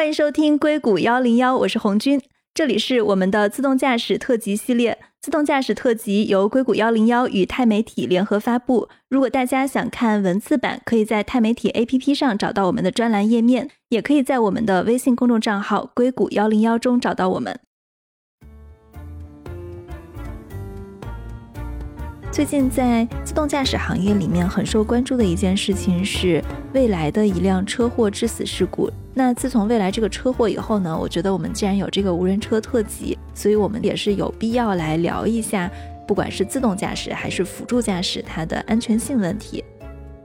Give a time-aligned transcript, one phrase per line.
[0.00, 2.18] 欢迎收听硅谷幺零幺，我是红军，
[2.54, 4.96] 这里是我们的自动驾驶特辑系列。
[5.20, 8.88] 自动驾驶特辑由硅谷幺零幺与钛媒体联合发布。
[9.10, 17.60] 如果大家想看文字版，可以在钛媒体 APP 上找到我们的专栏页面，也可以在我们的微信公众账号“硅谷幺零幺”中找到我们。
[22.32, 26.42] 最近在自动驾驶行业里面很受关注的一件事情是
[26.72, 28.88] 未来的一辆车祸致死事故。
[29.12, 35.68] 那自从未来这个车祸以后呢，我觉得我们既然有这个无人车特辑，所以我们也是有必要来聊一下，
[36.06, 39.64] 不管是自动驾驶还是辅助驾驶它的安全性问题。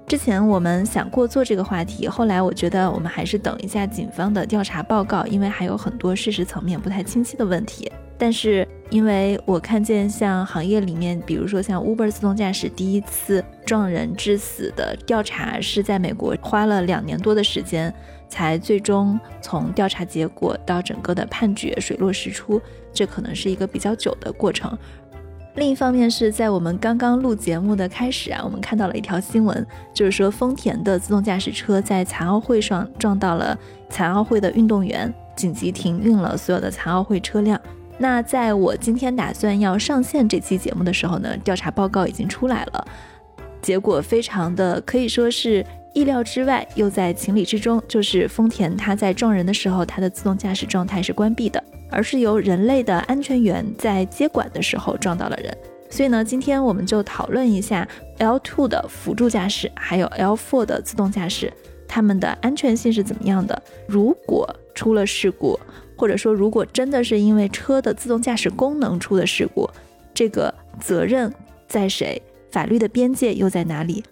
[0.08, 7.92] 之前我们想过做这个话题，后来我觉得我们还是等一下警方的调查报告，因为还有很多事实层面不太清晰的问题。
[8.18, 17.94] 但是，因为我看见像行业里面，比如说像 Uber 自动驾驶第一次撞人致死的调查，是在美国花了两年多的时间，
[18.30, 22.62] 才最终从调查结果到整个的判决水落石出，
[22.94, 24.78] 这可能是一个比较久的过程。
[25.56, 33.58] 另一方面是在我们刚刚录节目的开始啊，我们看到了一条新闻，就是说丰田的自动驾驶车在残奥会上撞到了
[33.90, 37.60] 残奥会的运动员，紧急停运了所有的残奥会车辆。
[37.98, 42.88] 那在我今天打算要上线这期节目的时候呢，调查报告已经出来了，
[43.62, 47.82] 结果非常的可以说是意料之外，又在情理之中。
[47.88, 55.58] 就是丰田它在撞人的时候，它的自动驾驶状态是关闭的，而是由人类的安全员在接管的时候撞到了人。
[55.90, 57.88] 所以呢，今天我们就讨论一下
[58.20, 61.52] L2 的辅助驾驶，还有 L4 的自动驾驶，
[61.88, 63.64] 它们的安全性是怎么样的？
[63.88, 65.58] 如果出了事故。
[65.96, 69.70] 或者说，如果真的是因为车的自动驾驶功能出的事故，
[70.14, 71.34] 这个责任
[71.68, 72.22] 在谁？
[72.52, 74.04] 法律的边界又在哪里？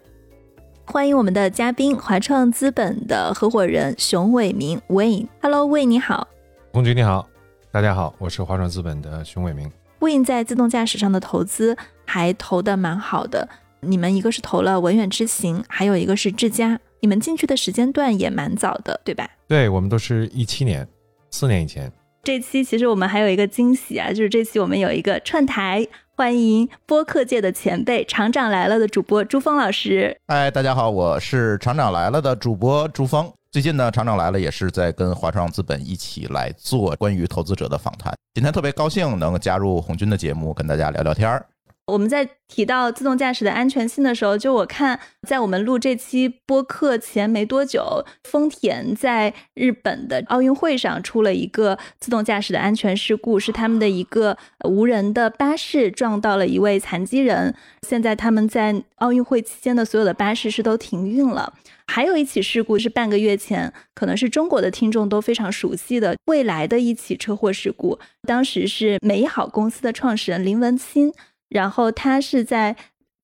[0.85, 5.27] 欢迎我们的嘉宾，华创资本的合伙人熊伟明 Wayne。
[5.41, 6.27] Hello，Wayne，你好。
[6.73, 7.25] 红军你好，
[7.71, 9.71] 大家好，我是华创资本的熊伟明。
[10.01, 13.47] Wayne 在自动驾驶上的投资还投的蛮好的，
[13.79, 19.29] 你们一个是投了文远之行，还有一个是智家，你们进去的时间段也蛮早的，对吧？
[19.47, 20.85] 对，我们都是一七年。
[21.33, 21.91] 四年以前，
[22.23, 25.83] 这期其实我们还有一个惊喜啊，就是这期我们有一个串台，
[26.15, 30.15] 欢迎播客界的前辈厂长来了的主播朱峰老师。
[30.27, 33.27] 嗨，大家好，我是厂长来了的主播朱峰。
[33.51, 38.13] 最近呢，厂长来了也是在跟华创资本一起来做关于投资者的访谈。
[38.35, 41.43] 今天特别高兴能加入红军的节目，跟大家聊聊天儿。
[41.85, 57.53] 我们在提到自动驾驶的安全性的时候，就我看，在我们录这期播客前没多久，丰田在日本的奥运会上出了一个自动驾驶的安全事故，是他们的一个无人的巴士撞到了一位残疾人。
[57.85, 61.53] 现在他们在奥运会期间的所有的巴士是都停运了。
[61.87, 71.11] 还有一起事故是半个月前，可能是中国的听众都非常熟悉的未来的一起车祸事故，当时是美好公司的创始人林文清。
[71.53, 72.75] 然后他是在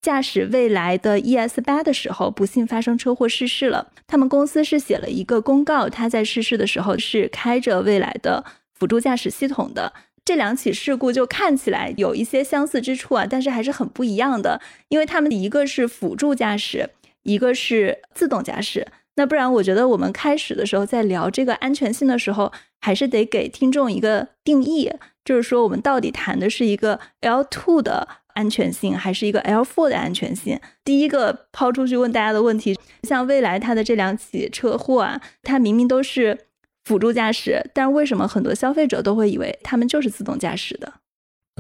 [0.01, 3.91] 驾驶未来的 ES 八的时候，不幸发生车祸逝世了。
[4.07, 9.91] 他们公司是写了一个公告，他在逝世的时候是开着未来的辅助驾驶系统的。
[10.23, 16.91] 这两起事故就看起来有一些相似之处啊，但是还是很不一样的，因为他们一个是辅助驾驶，
[17.23, 18.87] 一个是自动驾驶。
[19.19, 22.49] 那不然，我觉得我们开始的时候在聊这个安全性的时候，
[22.79, 24.89] 还是得给听众一个定义，
[25.25, 28.07] 就是说我们到底谈的是一个 L2 的。
[28.35, 30.57] 安全性还是一个 L4 的安全性。
[30.85, 36.45] 第一个抛出去问大家的问题，像未来它的这两起车祸啊，它明明都是
[36.85, 40.93] 辅助驾驶，但为什么很多消费者都会以为他们就是自动驾驶的？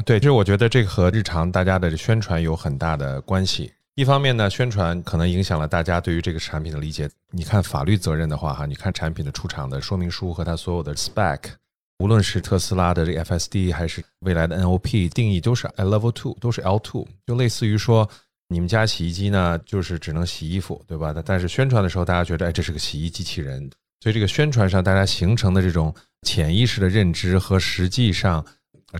[0.05, 3.73] 对，就是我觉得这和日常大家的宣传有很大的关系。
[3.99, 7.09] 一方面呢，宣传可能影响了大家对于这个产品的理解。
[7.31, 11.41] 你看法律责任的话，哈，你看产品的出厂的说明书和它所有的 spec。
[11.97, 18.09] 无论是特斯拉的这个 FSD 还是未来的 NOP 定义都是 I Level Two，都是 L Two，就类似于说
[18.47, 21.13] 你们家洗衣机呢，就是只能洗衣服，对吧？
[21.25, 28.45] 但是宣传的时候，大家觉得哎，这是个洗衣机器人，所以这个宣传上大家形成的这种潜意识的认知和实际上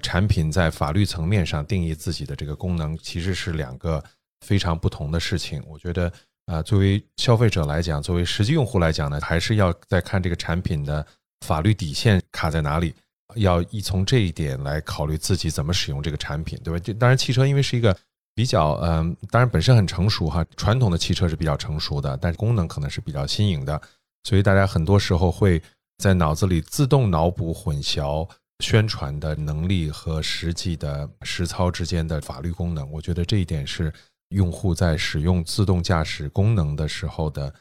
[0.02, 4.04] 产品在法律层面上定义自己的这个功能，其实是两个
[4.46, 5.64] 非常不同的事情。
[5.68, 6.12] 我觉得
[6.46, 11.06] 啊，作为消费者来讲，作为实际用户来讲呢，还是要再看这个产品的。
[11.46, 12.94] 法律底线卡在哪里？
[13.36, 16.78] 要一从这一点来考虑自己怎么使用这个产品，对吧？
[16.84, 17.96] 这当然，汽车因为是一个
[18.36, 23.82] 比较嗯，当然本身很成熟哈，传统的汽车是比较成熟的，但是功能可能是比较新颖的，
[24.26, 25.62] 所以大家很多时候会
[25.98, 32.92] 在脑子里自动脑补混淆宣传的能力和实际的实操之间的法律功能。
[32.92, 33.94] 我觉得这一点是
[34.30, 37.54] 用户在使用自动驾驶功能的时候的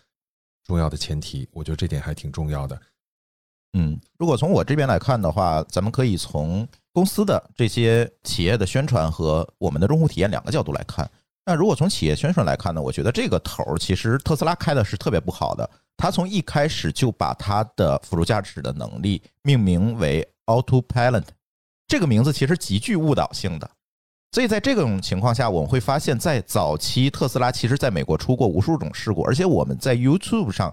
[0.64, 1.48] 重要的前提。
[1.52, 2.80] 我觉得这点还挺重要的。
[3.74, 11.08] 嗯，如果从我这边来看的话，咱们可以从公司的这些企业的宣传和我们的用户体验两个角度来看。
[11.44, 15.68] 那如果从企业宣传来看呢，我觉得这个头儿其实特斯拉开的是特别不好的。
[15.96, 21.24] 他从一开始就把他的辅助驾驶的能力命名为 Autopilot，
[21.86, 23.70] 这个名字其实极具误导性的。
[24.32, 30.72] 所以在这种情况下，我们会发现，在早期特斯拉其实在美国出过无数种事故，而且我们在 YouTube 上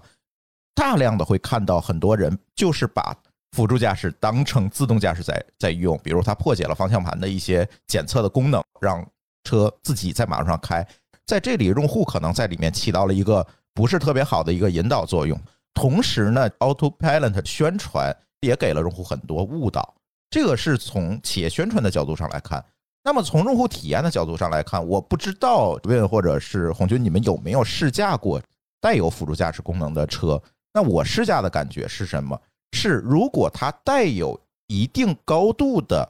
[0.74, 3.16] 大量的会看到很多人就是把
[3.52, 9.02] 辅助驾驶当成自动驾驶在在用，比如他破解了方向盘的一些检测的功能，让
[9.44, 10.86] 车自己在马路上开。
[11.24, 15.40] 在这里，用户可能在里面起到了一个不是特别好的一个引导作用。
[15.72, 19.94] 同时呢，Autopilot 宣传也给了用户很多误导。
[20.28, 22.62] 这个是从企业宣传的角度上来看。
[23.06, 28.42] 那么从用户体验的角度上来看，我不知道 Win 或者是红军，你们有没有试驾过
[28.80, 30.42] 带有辅助驾驶功能的车？
[30.74, 32.36] 那我试驾的感觉是什么？
[32.72, 34.36] 是如果它带有
[34.66, 36.04] 一定高度的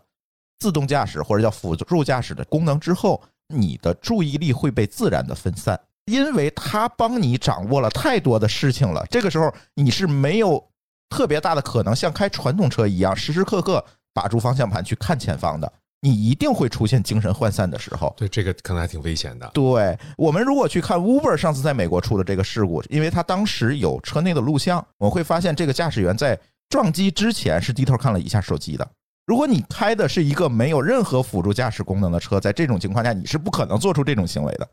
[0.59, 9.05] 自动驾驶或者叫辅助驾驶的功能之后，你的注意力会被自然的分散，因为它帮你掌握了太多的事情了。
[9.11, 10.67] 这个时候你是没有
[11.11, 13.85] 特别大的可能像开传统车一样时时刻刻
[14.15, 15.71] 把住方向盘去看前方的。
[16.01, 18.15] 你一定会出现精神涣散的时候。
[18.17, 19.51] 对，这个可能还挺危险的。
[19.55, 26.39] 对我们如果去看 Uber 上次在美国出的这个事故，因为他当时有车内的录像，我会发现这个驾驶员在
[26.69, 28.89] 撞击之前是低头看了一下手机的。
[29.27, 34.69] 如果你开的是一个没有任何辅助驾驶功能的车，在这种情况下，你是不可能做出这种行为的。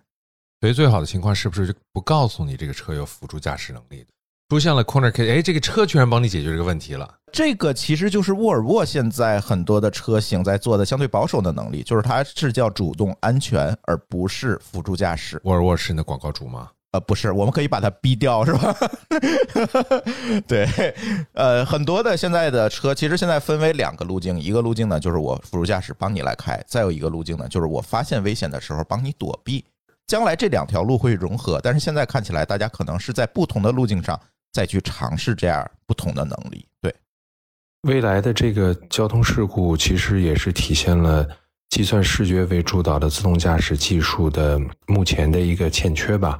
[0.61, 4.12] 所以最好的情况是不是不告诉你这个车有辅助驾驶能力的？
[4.49, 7.11] 出现了 corner case，哎，这个车居然帮你解决这个问题了。
[7.31, 15.41] 这个其实就是沃尔沃现在很多的车型在做的相对保守的能力，就是它是叫主动安全，而不是辅助驾驶。
[15.43, 16.69] 沃尔沃是你的广告主吗？
[16.91, 18.75] 呃，不是，我们可以把它逼掉，是吧？
[20.47, 20.67] 对，
[21.33, 29.65] 呃，很多的现在的车其实现在分为两个路径，一个路径呢就是我辅助驾驶帮你来开，再有一个路径呢就是我发现危险的时候帮你躲避。
[30.05, 34.19] 将来这两条路会融合，但是现在看起来大家可能是在不同的路径上
[34.53, 36.65] 再去尝试这样不同的能力。
[36.81, 36.95] 对，
[37.81, 41.27] 未来的这个交通事故其实也是体现了
[41.71, 46.39] 计算视觉为主导的自动驾驶技术的目前的一个欠缺吧。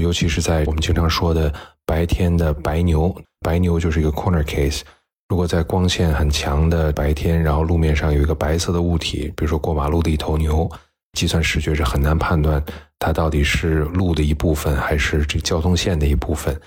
[0.00, 1.52] 尤其是在我们经常说的
[1.86, 4.82] 白天的白牛，白牛就是一个 corner case。
[5.28, 10.70] 如果在光线很强的白天，然后路面上有一个白色的物体，比如说过马路的一头牛，
[11.12, 12.62] 计算视觉是很难判断
[12.98, 16.60] 它到底是路的一部分还是这交通线的一部分。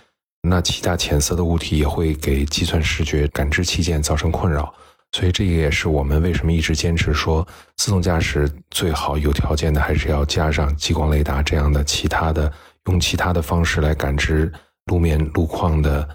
[0.48, 4.74] 那其他浅色的物体也会给计算视觉感知器件造成困扰。
[5.14, 7.48] 所以这个也是我们为什么一直坚持说，
[7.78, 12.52] 自动驾驶最好有条件的还是要加上激光雷达这样的其他的。
[12.88, 14.50] 用其他的方式来感知
[14.86, 16.08] 路面路况的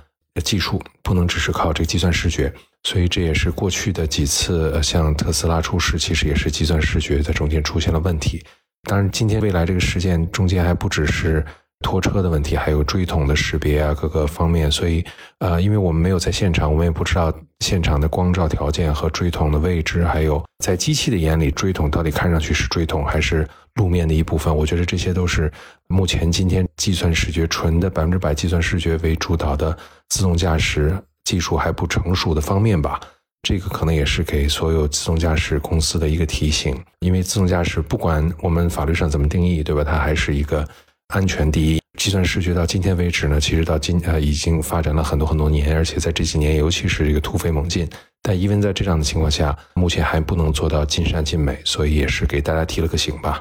[0.42, 2.50] 技术，不能只是靠这个计算视觉。
[2.82, 8.42] 所以这也是过去的几次像特斯拉出事，其实也是计算视觉在中间出现了问题。
[8.84, 11.44] 当然，今天未来这个事件中间还不只是。
[11.82, 14.70] 拖车的问题，还有锥桶的识别啊，各个方面。
[14.70, 15.04] 所以，
[15.40, 17.30] 呃，因为我们没有在现场，我们也不知道
[17.60, 24.56] 现场的光照条件和锥桶的位置，还有在机器的眼里，锥桶到底看上去是锥桶还是路面的一部分。
[24.56, 25.52] 我觉得这些都是
[25.88, 29.76] 目前今天计算视觉纯的百分之百计算视觉为主导的
[30.08, 32.98] 自动驾驶技术还不成熟的方面吧。
[33.42, 39.82] 这个可能也是给所有自动驾驶公司的一个提醒，因为自动驾驶不管我们法律上怎么定义，对吧？
[39.82, 40.66] 它还是一个。
[41.08, 47.88] 安全第一，计算视觉到今天为止呢，其实到今呃已经发展了很多很多年，而且在这几年，尤其是这个突飞猛进。
[48.22, 53.38] 但因为在这样的情况下，目前还不能做到尽善尽美，所以也是给大家提了个醒吧。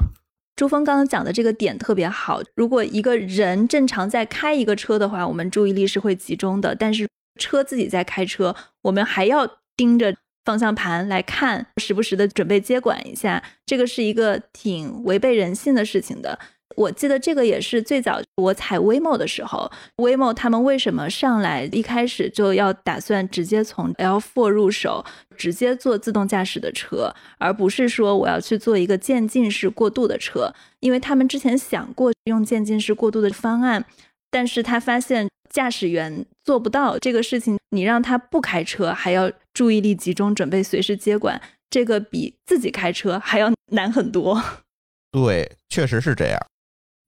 [0.54, 7.08] 朱峰刚刚讲的这个点特别好，如果一个人正常在开一个车的话，我们注意力是会集中的；但是
[7.40, 9.44] 车自己在开车，我们还要
[9.76, 10.14] 盯着
[10.44, 16.38] 方向盘来看，时不时的准备接管一下，这个是一个挺违背人性的事情的。
[16.76, 25.04] 我记得这个也是最早我踩 Waymo 的时候，Waymo 他们为什么上来一开始就要打算直接从 L4 入手，
[25.36, 30.52] 直接做自动驾驶的车，而不是说我要去做一个渐进式过渡的车？
[30.80, 33.84] 因为他们之前想过用渐进式过渡的方案，
[34.30, 44.42] 但是他发现驾驶员做不到这个事情，你让他不开车，还要注意力集中，准备随时接管，这个比自己开车还要难很多。
[45.12, 46.40] 对，确实是这样。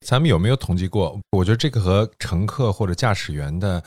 [0.05, 1.19] 咱们有没有统计过？
[1.33, 3.83] 我觉得这个和乘客或者驾驶员的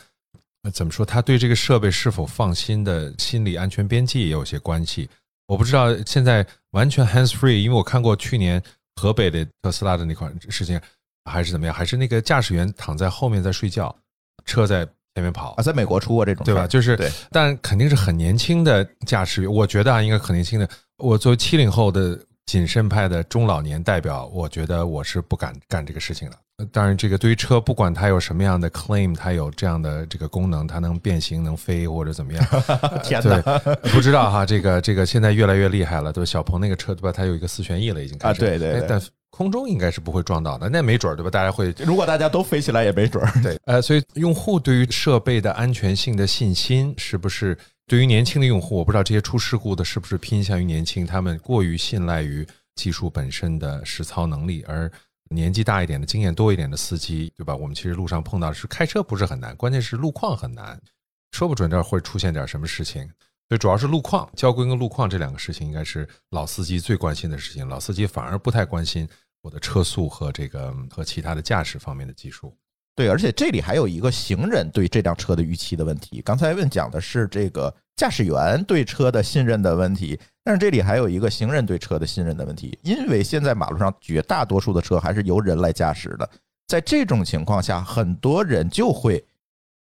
[0.73, 5.07] 怎么说，他对这个设备是否放心的心理安全边际也有些关系。
[5.47, 8.61] 我不知道现在完全 hands free，因为我看过去年
[8.95, 10.81] 河北的特斯拉的那款事情，
[11.23, 11.73] 还是怎么样？
[11.73, 13.95] 还是那个驾驶员躺在后面在睡觉，
[14.43, 14.83] 车在
[15.13, 16.67] 前面跑啊，，在美国出过这种对吧？
[16.67, 16.99] 就是，
[17.31, 20.67] 但肯定是很年轻的驾驶员，我觉得啊，应该很年轻的。
[20.97, 26.37] 我作为七零后的谨慎派的中老年代表，我觉得我是不敢干这个事情的。
[26.57, 32.43] 呃当然，这个对于车，不管它有什么样的 claim，它有这样的这个功能，它能变形、能飞或者怎么样，
[33.03, 33.59] 天对哪，
[33.93, 34.43] 不知道哈。
[34.43, 36.25] 这个这个现在越来越厉害了，对吧？
[36.25, 37.11] 小鹏那个车对吧？
[37.11, 38.99] 它有一个四旋翼了，已经开始啊对对对哎但
[39.29, 41.29] 空中应该是不会撞到的，那没准儿对吧？
[41.29, 43.43] 大家会如果大家都飞起来也没准儿。
[43.43, 47.55] 对，呃，所以用户对于设备的安全性的信心，是不是
[47.87, 54.91] 对于年轻的用户，我不知道这些出事故的是不是偏向于年轻，他们过于信赖于技术本身的实操能力，而
[55.29, 57.55] 年纪大一点的、经验多一点的司机，对吧？
[57.55, 60.77] 我们其实路上碰到是开车不是很难，关键是路况很难，
[61.31, 63.09] 说不准这儿会出现点什么事情。
[63.47, 67.65] 所以主要是路况、交规跟路况这两个事情，应该是老司机最关心的事情。
[67.65, 69.07] 老司机反而不太关心
[69.41, 72.53] 我的车速和这个和其他的驾驶方面的技术。
[72.97, 76.19] 对，而且这里还有一个行人对这辆车的预期的问题。
[76.25, 82.75] 刚才问讲的是这个驾驶员对车的信任的问题，但是这里还有一个行人对车的信任的问题。
[82.81, 86.27] 因为现在马路上绝大多数的车还是由人来驾驶的，
[86.65, 89.23] 在这种情况下，很多人就会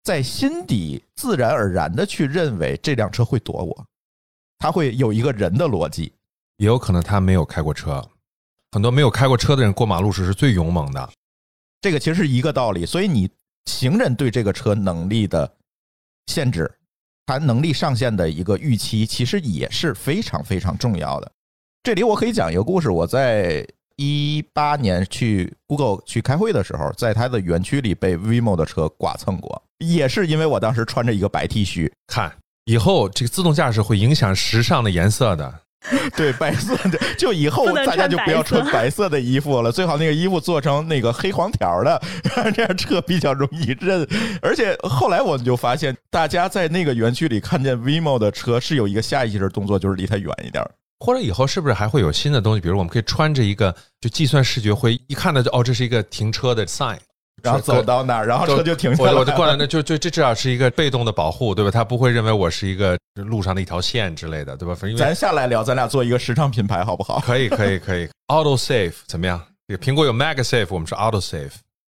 [0.04, 3.86] 在心底自然而然的去认为这辆车会躲我，
[4.58, 6.12] 他会有一个人的逻辑。
[6.58, 8.06] 也有可能他没有开过车，
[8.72, 11.08] 很多没有开过车的人过马路时是最勇猛的。
[11.86, 13.30] 这个其实是一个道理，所以你
[13.66, 15.48] 行人对这个车能力的
[16.26, 16.68] 限制，
[17.26, 21.30] 它能力上限的一个预期，其实也是非常非常重要的。
[21.84, 23.64] 这里我可以讲一个故事，我在
[23.94, 35.60] 一八年去 Google 去开会的时候，在它的园区里被 Waymo 的车剐蹭过，也是因为我当时穿着一个白 T 恤，看以后这个自动驾驶会影响时尚的颜色的。
[36.16, 42.00] 对白色的，就以后大家就不要穿白色的衣服了，最好那个衣服做成那个黑黄条的，
[42.54, 44.06] 这样车比较容易认。
[44.42, 50.64] 而且后来我们就发现，大家在那个园区里看见 Vimo 的车是有一个下意识的动作，就是离它远一点。
[50.98, 52.60] 或者以后是不是还会有新的东西？
[52.60, 56.96] 比如我们可以穿着一个，就计算视觉会一看到就哦，这是一个停车的 sign，
[57.46, 59.14] 然后走到那儿，然后车就停下来了。
[59.14, 61.70] 我我就过来，那就就这至少是一个被动的保护，对吧？
[61.70, 64.76] 他不会认为我是一个路上的一条线之类的，对吧？
[64.98, 67.20] 咱下来聊，咱俩做一个时尚品牌好不好？
[67.24, 69.40] 可以可以可以，Auto Safe 怎么样？
[69.68, 71.52] 这个苹果有 MagSafe，我们是 Auto Safe。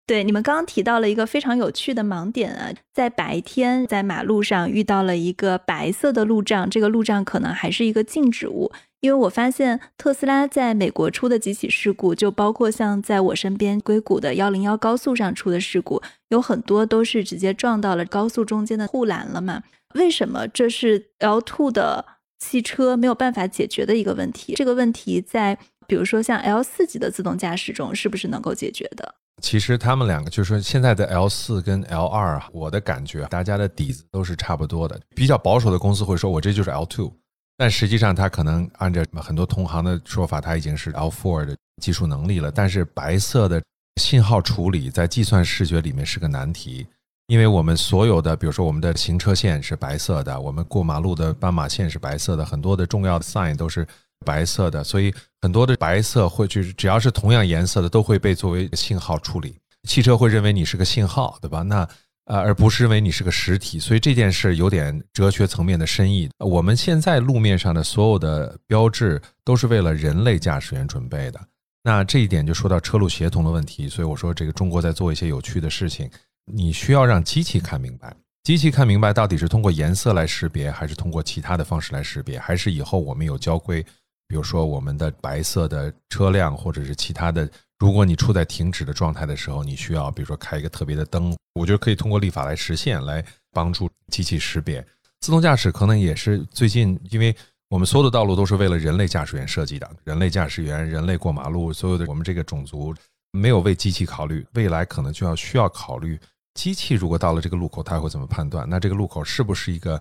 [0.07, 19.63] 对，你们刚刚提到了一个非常有趣的盲点啊，在白天在马路上遇到了一个白色的路障，这个路障可能还是一个静止物，因为我发现特斯拉在美国出的几起事故，就包括像在我身边硅谷的幺零幺高速上出的事故，有很多都是直接撞到了高速中间的护栏了嘛？
[19.95, 22.05] 为什么这是 L two 的
[22.39, 24.55] 汽车没有办法解决的一个问题？
[24.55, 29.15] 这个问题在比如说像 L 四级的自动驾驶中是不是能够解决的？
[29.41, 35.01] 其实他们两个就是说，现在的 L 四跟 L 二啊，我的感觉，大家的底子都是差不多的。
[35.15, 37.13] 比较保守的公司会说，我这就是 L two，
[37.59, 42.51] 但实际上它可能按照很多同行的说法，它已经是 L four 的技术能力了。
[42.51, 43.61] 但是白色的
[44.01, 46.87] 信号处理在计算视觉里面是个难题，
[47.27, 53.85] 因为我们所有的，比如说我们的行车线是白色的，我们过马路的斑马线是白色的，很多的重要的 sign 都是
[54.25, 55.13] 白色的，所以
[55.43, 59.59] 很多的白色会就是只要是同样颜色的都会被作为信号处理。
[59.89, 61.63] 汽车会认为你是个信号，对吧？
[61.63, 61.89] 那
[62.29, 66.29] 呃，而不是认为你是个实体，所以这件事有点哲学层面的深意。
[66.39, 71.41] 我们现在路面上的所有的标志都是为了人类驾驶员准备的。
[71.83, 76.11] 那这一点就说到车路协同的问题，所以我说这个中国在做一些有趣的事情，
[76.45, 83.83] 你需要让机器看明白，机器看明白到底是通过颜色来识别，还是通过其他的方式来识别，还是以后我们有交规，
[84.29, 94.87] 比如说我们的白色的车辆或者是其他的，如果你处在停止的状态的时候，你需要比如说开一个特别的灯，我觉得可以通过立法来实现，来帮助机器识别。
[95.21, 97.35] 自动驾驶可能也是最近，因为
[97.71, 102.95] 我们所有的道路都是为了人类驾驶员设计的，人类驾驶员、人类过马路，所有的我们这个种族
[103.33, 106.21] 没有为机器考虑，未来可能就要需要考虑
[106.55, 108.69] 机器如果到了这个路口，它会怎么判断？
[108.69, 110.01] 那这个路口是不是一个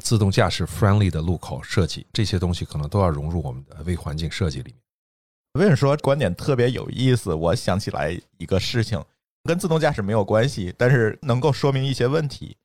[0.00, 2.06] 自动驾驶 friendly 的路口设计？
[2.12, 4.74] 这些东西可能都要融入我们的微环境设计里面。
[5.54, 7.32] 为什么说观点特别有意思？
[7.32, 9.02] 我想起来一个事情，
[9.44, 12.56] 跟自动驾驶没有关系，但是能够说明一些问题。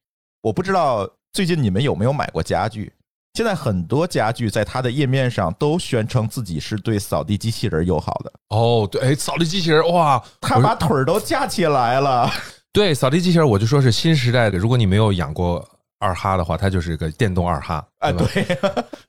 [0.41, 2.91] 我不知道最近你们有没有买过家具？
[3.33, 12.29] 现在很多家具在它的页面上都宣称自己是对扫地机器人友好的，哦，对，哎，扫地机器人，哇，它把腿儿都架起来了。
[12.73, 14.57] 对，扫地机器人，我就说是新时代的。
[14.57, 15.65] 如果你没有养过
[16.01, 18.45] 二哈的话，它就是一个电动二哈，啊，对，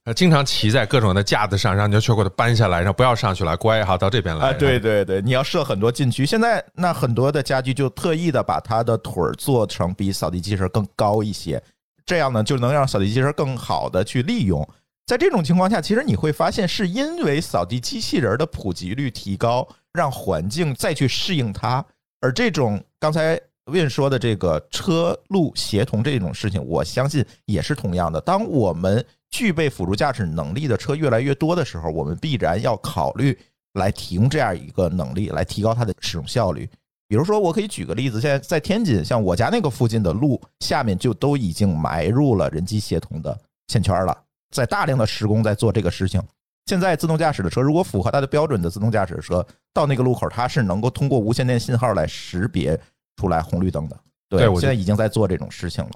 [0.04, 4.50] 呃 经常骑在各种的架子上，然后你就去给它搬下来，然后不要上去了，乖，哈到这边来。
[4.50, 6.26] 啊，对对对，你要设很多禁区。
[6.26, 11.60] 现在那很多的家具就特意的把它的腿儿做成比扫地机器人更高一些，
[12.04, 14.68] 这样呢就能让扫地机器人更好的去利用。
[15.06, 21.84] 在这种情况下，其实你会发现，是因为扫地机器人的普及率提高，让环境再去适应它。
[22.20, 28.20] 而这种刚才 Win 说的这个车路协同这种事情，我相信也是同样的。
[28.20, 33.38] 当我们具备辅助驾驶能力的车越来越多的时候，我们必然要考虑
[33.74, 36.68] 来提供这样一个能力，来提高它的使用效率。
[37.06, 43.38] 比如说，我可以举个例子，现在在天津，像我家那个附近的路下面就都已经埋入了人机协同的
[43.68, 44.16] 线圈了，
[44.50, 46.20] 在大量的施工在做这个事情。
[46.66, 52.78] 现在自动驾驶的车，如果符合它的标准的自动驾驶车，到那个路口，它是能够通过无线电信号来识别
[53.16, 53.98] 出来红绿灯的。
[54.28, 55.90] 对我现在已经在做这种事情了。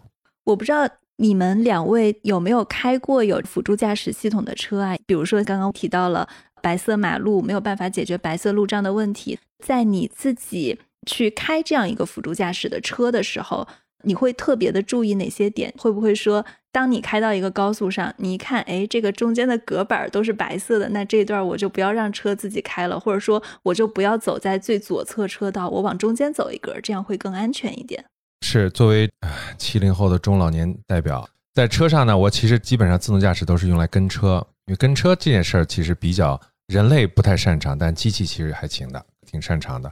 [0.45, 4.97] 我不知道你们两位有没有开过有辅助驾驶系统的车啊？
[5.07, 6.29] 比如说刚刚提到了
[6.63, 13.67] 白色马路没有办法解决白色路障的问题，在你自己去开这样一个辅助驾驶的车的时候，
[14.03, 15.73] 你会特别的注意哪些点？
[15.79, 16.45] 会不会说，
[16.77, 28.05] 当你开到一个高速上，你一看，哎，这个中间的隔板都是白色的，那这段我就不要让车自己开了，或者说我就不要走在最左侧车道，我往中间走一格，这样会更安全一点。
[28.43, 29.11] 是作为
[29.57, 39.91] 七零后的中老年代表，在车上呢，我其实基本上自动驾驶都是用来跟车，因为跟车这件事儿其实比较人类不太擅长，但机器其实还行的，挺擅长的。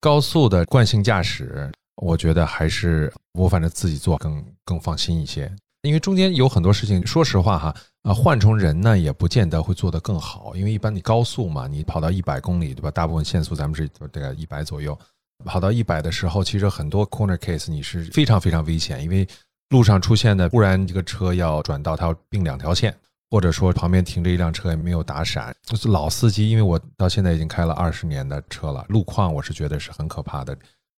[0.00, 1.70] 高速的惯性驾驶，
[2.02, 5.48] 我觉得还是我反正自己做更更放心一些，
[5.84, 12.90] 因为中间有很多事情，说实话哈，啊，换成人呢也不见得会做得更好，因为一般你高速嘛，你跑到一百公里对吧？
[12.90, 14.98] 大部分限速咱们是大概一百左右。
[15.44, 19.28] 跑到一百的时候，其实很多 corner case 你是非常非常危险，因为
[19.70, 22.96] 路上出现的，忽然这个车要转道，它要并两条线，
[23.30, 25.54] 或者说旁边停着一辆车也没有打闪。
[25.62, 30.56] 就是老司机，因为我到现在已经开了二十年的车了，路况我是觉得是很可怕的。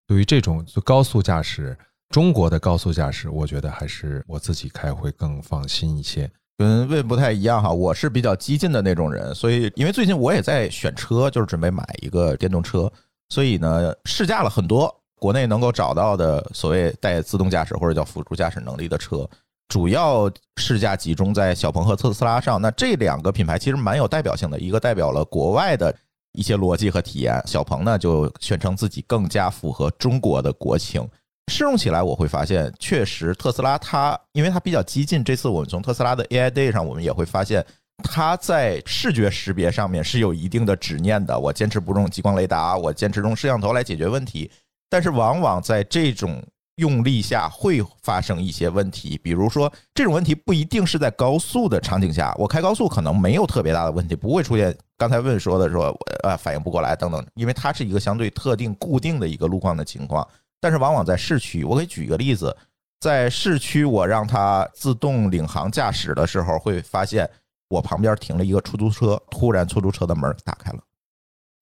[0.06, 1.78] 对于这种就高速驾驶，
[2.14, 6.30] 中国的高速驾驶，我觉得还是我自己开会更放心一些。
[6.56, 12.88] 跟魏不太一样哈，我是比较激进的那种人，所以因为最近我也在选车，就是准备买一个电动车。
[13.30, 19.28] 所以呢，试驾了很多国内能够找到的所谓带自动驾驶或者叫辅助驾驶能力的车，
[19.66, 22.62] 主要试驾集中在小鹏和特斯拉上。
[22.62, 25.92] 那这两个品牌其实蛮有代表性的，一个代表了国外的
[26.30, 31.04] 一些逻辑和体验，小鹏呢就宣称自己更加符合中国的国情。
[31.52, 37.64] 试用起来我会发现，确实特斯拉它因为它比较激进，这次我们从特斯拉的 AI Day 上，我们也会发现。
[38.02, 41.38] 它在视觉识别上面是有一定的执念的。
[41.38, 44.50] 我坚持不用激光雷达，我坚持用摄像头来解决问题。
[44.90, 46.42] 但是往往在这种
[46.74, 60.26] 用力下会发生一些问题，比如说这种问题不一定是在高速的场景下，我开高速可能没有特别大的问题，不会出现刚才问说的说呃反应不过来等等，因为它是一个相对特定固定的一个路况的情况。
[60.64, 62.56] 但是往往在市区，我给举一个例子，
[62.98, 67.30] 在市区我让它自动领航驾驶的时候，会发现。
[67.68, 70.78] 我旁边停了一个出租车，突然出租车的门打开了。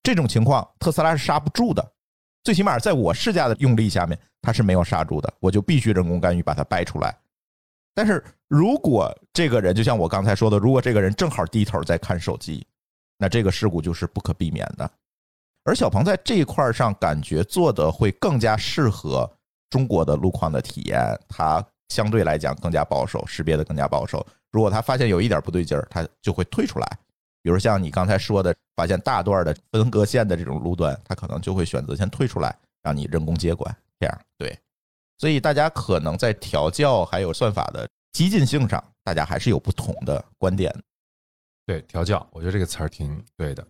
[0.03, 1.93] 这种情况特斯拉是刹不住的，
[2.45, 7.17] 最起码在我试驾的用力下面，它是没有刹住的，我就必须人工干预把它掰出来。
[7.95, 12.67] 但是如果这个人就像我刚才说的，如果这个人正好低头在看手机，
[13.17, 14.91] 那这个事故就是不可避免的。
[15.65, 19.31] 而小鹏在这一块上感觉做的会更加适合
[19.71, 24.27] 中国的路况的体验，它相对来讲更加保守，识别的更加保守。
[24.51, 26.99] 如果他发现有一点不对劲儿，他就会退出来。
[27.43, 33.75] 比如像你刚才说的，发现大段的分割线的这种路段，他可能就会选择先退出来，让你人工接管。
[33.99, 34.59] 这样对，
[35.19, 40.75] 所以大家可能在调教还有算法的激进性上，大家还是有不同的观点。
[41.67, 43.67] 对，调教，我觉得这个词儿挺对的。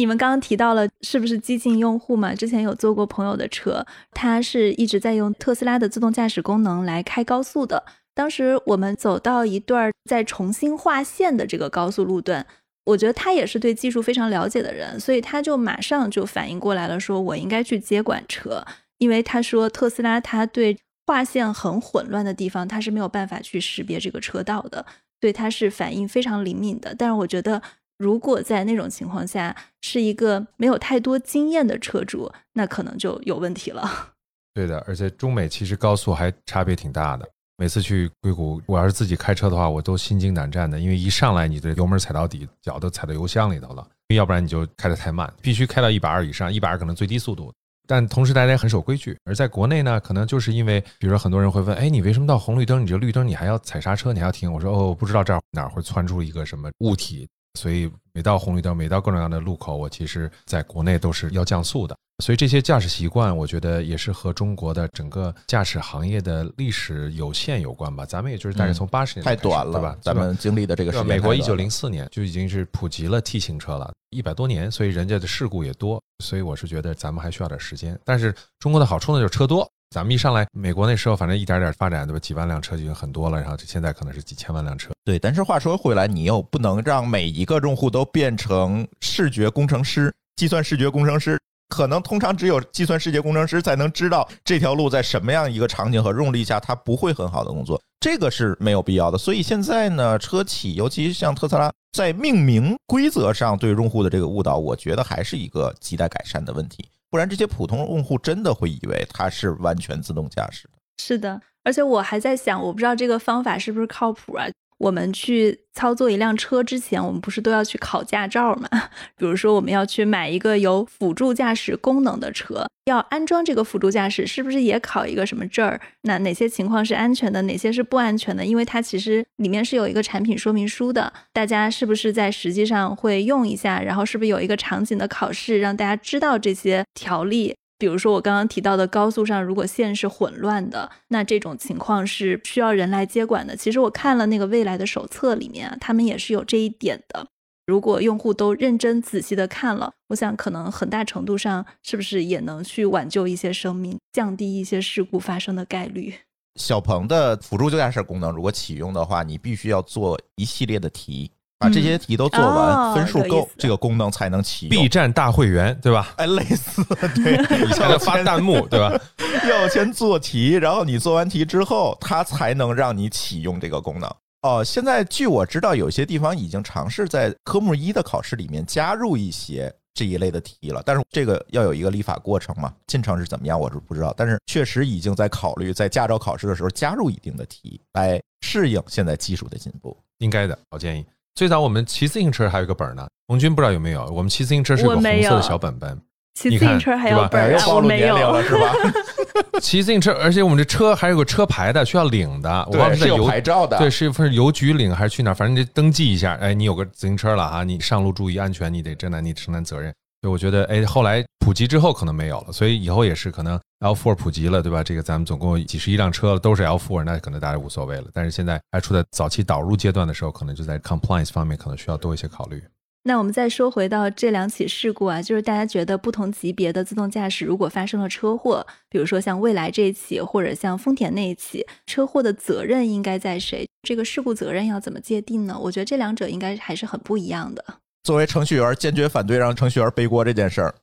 [0.00, 2.34] 你们刚刚提到了是不是激进用户嘛？
[2.34, 7.84] 之前有坐过朋友的车，他是一直在用特斯拉的自动驾驶功能来开高速的。
[8.14, 12.46] 当时我们走到一段在重新划线的这个高速路段，
[12.86, 18.64] 我觉得他也是对技术非常了解的人，所以他就马上就反应过来了，说我应该去接管车，
[18.96, 24.86] 因为他说特斯拉它对划线很混乱的地方，它是没有办法去识别这个车道的，
[25.20, 26.94] 对它是反应非常灵敏的。
[26.96, 27.60] 但是我觉得，
[28.00, 34.14] 如果在那种情况下是一个没有太多经验的车主，那可能就有问题了。
[34.54, 37.28] 对的，而且中美其实高速还差别挺大的。
[37.58, 47.52] 每次去硅谷，我要是自己开车的话，我都心惊胆战的，因为一上来你的油门踩到底，脚都踩到油箱里头了，要不然你就开得太慢，必须开到一百二以上，一百二可能最低速度。
[47.86, 49.14] 但同时大家也很守规矩。
[49.24, 54.50] 而在国内呢，可能就是因为，比如说很多人会问，哎，你为什么到红绿灯，你这绿灯你还要踩刹车，你还要停？
[54.50, 61.96] 我说哦，不知道这儿哪会窜出一个什么物体，所以每到红绿灯，每到各种各样的路口，我其实在国内都是要降速的。
[62.22, 68.04] 所以这些驾驶习惯，我觉得也是和中国的整个驾驶行业的历史有限有关吧。
[68.04, 69.96] 咱们也就是大概从八十年代太短了，对吧？
[70.02, 75.98] 咱们经历的这个时间，美国一九零四年就已经是普及了 T 型车了，一百多年，所以人家的事故也多。
[76.22, 77.98] 所以我是觉得咱们还需要点时间。
[78.04, 79.66] 但是中国的好处呢，就是车多。
[79.92, 82.18] 咱们一上来，美国那时候反正一点点发展，对吧？
[82.20, 84.92] 几万辆车就已经很多了，然后就现在可能是几千万辆车。
[85.04, 91.36] 对，但是话说回来，你又不能让每一个用户都变成视觉工程师、计算视觉工程师。
[91.68, 99.18] 可能通常只有计算视觉工程师才能知道这条路在什么样一个场景和用力下，它不会很好的工作，这个是没有必要的。
[99.18, 106.88] 所以现在呢，车企尤其像特斯拉，在命名规则上对用户的这个误导，我觉得还是一个亟待改善的问题。
[107.10, 110.74] 不然，这些普通用户真的会以为它是完全自动驾驶的。
[110.98, 114.46] 是的，而且我还在想，我不知道这个方法是不是靠谱啊。
[114.80, 118.68] 我们去操作一辆车之前，我们不是都要去考驾照吗？
[119.16, 125.78] 比如说，我们要去买一个有辅助驾驶功能的车，要安装这个辅助驾驶，是不是也考一个什么证儿？
[126.04, 128.42] 那哪些情况是安全的，哪些是不安全的？
[128.42, 133.82] 因为它其实里面是有一个产品说明书的，大家是不是在实际上会用一下？
[133.82, 137.54] 然后是不是有一个场景的考试，让大家知道这些条例？
[137.80, 143.56] 比如说我刚刚提到的高速上，如果线是混乱的，那这种情况是需要人来接管的。
[143.56, 147.26] 其实我看了那个未来的手册里面，他们也是有这一点的。
[147.66, 156.14] 如果用户都认真仔细的看了，我想可能很大程度上是不是也能去挽救一些生命，降低一些事故发生的概率。
[156.56, 161.30] 小鹏的辅助驾驶功能如果启用的话，你必须要做一系列的题。
[161.60, 164.82] 把这些题都做完，分数够，这个功能才能启用。
[164.82, 166.14] B 站大会员，对吧？
[166.16, 166.82] 哎，类似，
[167.14, 167.34] 对，
[167.68, 168.90] 以前的发弹幕，对吧？
[169.46, 174.10] 要先做题，然后你做完题之后，它才能让你启用这个功能。
[174.40, 184.14] 哦，现在据我知道，有些地方已经尝试在科目一的考试里面加入一些这一类的题了，但是这个要有一个立法过程嘛，进程是怎么样，我是不知道。
[184.16, 189.94] 但是确实已经在考虑在驾照考试的时候加入一定的题，来适应现在技术的进步。
[190.20, 191.04] 应该的，好建议。
[191.40, 194.04] 最早我们骑自行车还有个本呢，红军不知道有没有？
[194.12, 195.98] 我们骑自行车是个红色的小本本，
[196.34, 197.64] 骑自行车还有本啊？
[197.68, 198.74] 我没有了是吧？
[199.58, 202.68] 骑自行车，而且我们这车还有个车牌的，需要领的。
[202.70, 205.32] 我忘了是有牌照的，对，是一份邮局领还是去哪？
[205.32, 206.34] 反正你得登记一下。
[206.42, 209.94] 哎，你有个自行车了啊，你上路注意安全，你得承担你承担责任。
[210.22, 214.84] 所以我觉得，哎，后来普及之后可能没有了，所以以后也是可能 L4 普及了，对吧？
[214.84, 218.04] 这个咱们总共几十一辆车都是 L4，那可能大家无所谓了。
[218.12, 222.62] 但是现在还处在早期导入阶段的时候，可能就在 compliance 方面可能需要多一些考虑。
[223.04, 233.66] 那我们再说回到这两起事故啊，就是大家觉得不同级别的自动驾驶如果发生了车祸，比如说像蔚来这一起，或者像丰田那一起，车祸的责任应该在谁？
[233.88, 235.58] 这个事故责任要怎么界定呢？
[235.58, 237.64] 我觉得这两者应该还是很不一样的。
[238.02, 240.74] 作为程序员，坚决反对让程序员背锅这件事儿。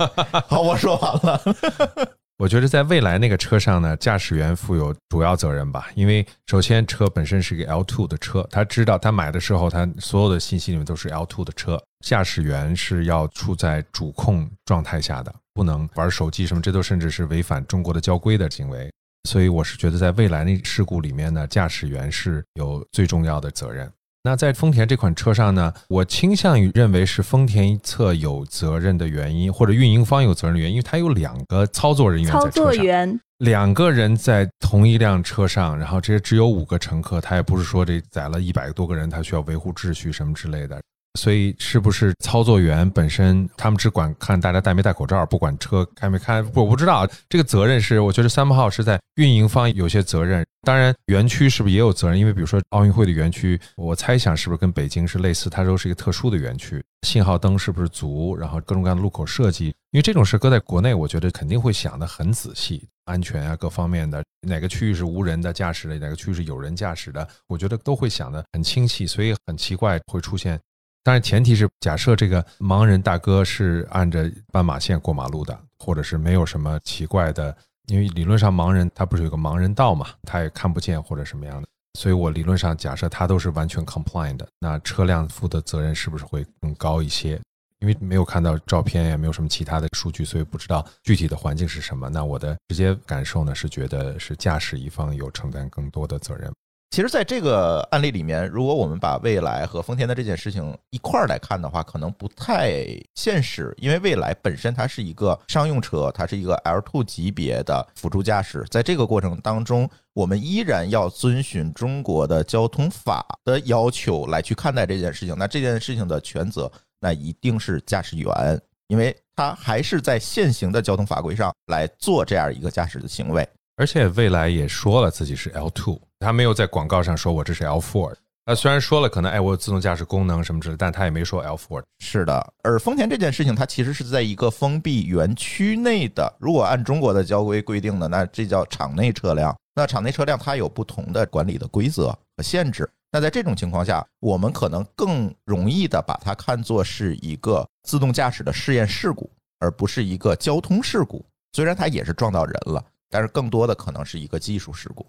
[0.46, 1.40] 好，我说完了。
[2.38, 18.92] 我觉得在未来那个车上呢，驾驶员负有主要责任吧，因为首先车本身是一个 L2 的车，他知道他买的时候，他所有的信息里面都是 L2 的车，驾驶员是要处在主控状态下的，不能玩手机什么，这都甚至是违反中国的交规的行为。
[19.26, 23.90] 所以我是觉得，在未来那事故里面呢，驾驶员是有最重要的责任。
[24.26, 40.82] 那在丰田这款车上呢，我倾向于认为是丰田一侧有责任的原因，或者运营方有责任的原因，因为它有两个操作人员在车上，两个人在同一辆车上，然后这些只有五个乘客，他也不是说这载了一百多个人，他需要维护秩序什么之类的。
[41.16, 46.42] 所以，是不是操作员本身他们只管看大家戴没戴口罩，不管车开没开？
[46.54, 50.46] 我不知道这个责任是，我觉得三号是在运营方有些责任。
[50.62, 52.18] 当然，园区是不是也有责任？
[52.18, 55.48] 因为比如说奥运会的园区，我猜想是不是跟北京是类似？
[55.48, 58.36] 它都是一个特殊的园区，信号灯是不是足？
[58.36, 69.06] 然后各种各样的路口设计，因为这种事搁在国内，我觉得肯定会想的很仔细，安全啊各方面的，哪个区域是无人的驾驶的，哪个区域是有人驾驶的，我觉得都会想的很清晰。
[69.06, 70.58] 所以很奇怪会出现。
[71.06, 87.40] 当然，前提是假设这个盲人大哥是按着斑马线过马路的，或者是没有什么奇怪的，因为理论上盲人他不是有个盲人道嘛，他也看不见或者什么样的，所以我理论上假设他都是完全 compliant 的，那车辆负的责任是不是会更高一些？
[87.78, 92.08] 因为没有看到照片，也没有什么其他的数据，所以不知道具体的环境是什么。
[92.08, 96.52] 那我的直接感受呢，是觉得是驾驶一方有承担更多的责任。
[96.90, 115.34] 其实，在这个案例里面，如果我们把蔚来和丰田的这件事情一块儿来看的话，可能不太现实，因为蔚来本身它是一个商用车，它是一个 L2 级别的辅助驾驶，在这个过程当中，我们依然要遵循中国的交通法的要求来去看待这件事情。
[115.36, 123.46] 那这件事情的全责，那一定是驾驶员，因为他还是在现行的交通法规上来做这样一个驾驶的行为。
[123.76, 128.14] 而且未来也说了自己是 L2，他没有在广告上说我这是 L4。
[128.44, 131.82] 他虽然说了可能哎我有自动驾驶功能什么之类，但他也没说 L4。
[131.98, 136.32] 是的，而丰田这件事情，它其实是在一个封闭园区内的。
[136.38, 139.54] 如果按中国的交规规定的，那这叫场内车辆。
[139.74, 142.88] 那场内车辆它有不同的管理的规则和限制。
[143.10, 151.24] 那在这种情况下，我们可能更容易的把它看作是一个自动驾驶的试验事故，而不是一个交通事故。
[151.52, 152.84] 虽然它也是撞到人了。
[153.08, 155.06] 但是更多的可能是一个技术事故。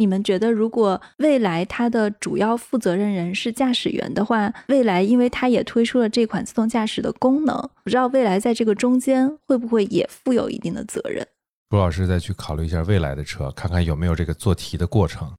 [0.00, 11.26] 你们觉得，如果未来它的主要负责任人是驾驶员的话，未来因为它也推出了这款自动驾驶的功能，不知道未来在这个中间会不会也负有一定的责任？
[11.68, 15.30] 朱老师再去考虑一下未来的车，看看有没有这个做题的过程。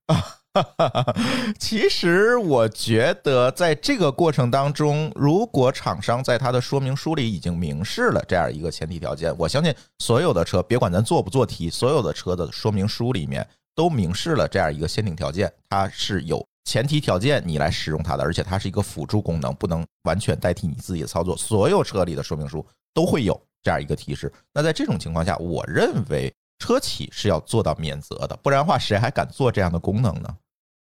[1.58, 21.36] 其实我觉得，在这个过程当中，如果厂商在它的说明书里已经明示了这样一个前提条件，我相信所有的车，别管咱做不做题，所有的车的说明书里面都明示了这样一个限定条件，它是有前提条件你来使用它的，而且它是一个辅助功能，不能完全代替你自己的操作。
[21.38, 24.32] 所有车里的说明书都会有这样一个提示。
[24.54, 26.34] 那在这种情况下，我认为。
[26.64, 30.30] 车企是要做到免责的，不然的话，谁还敢做这样的功能呢？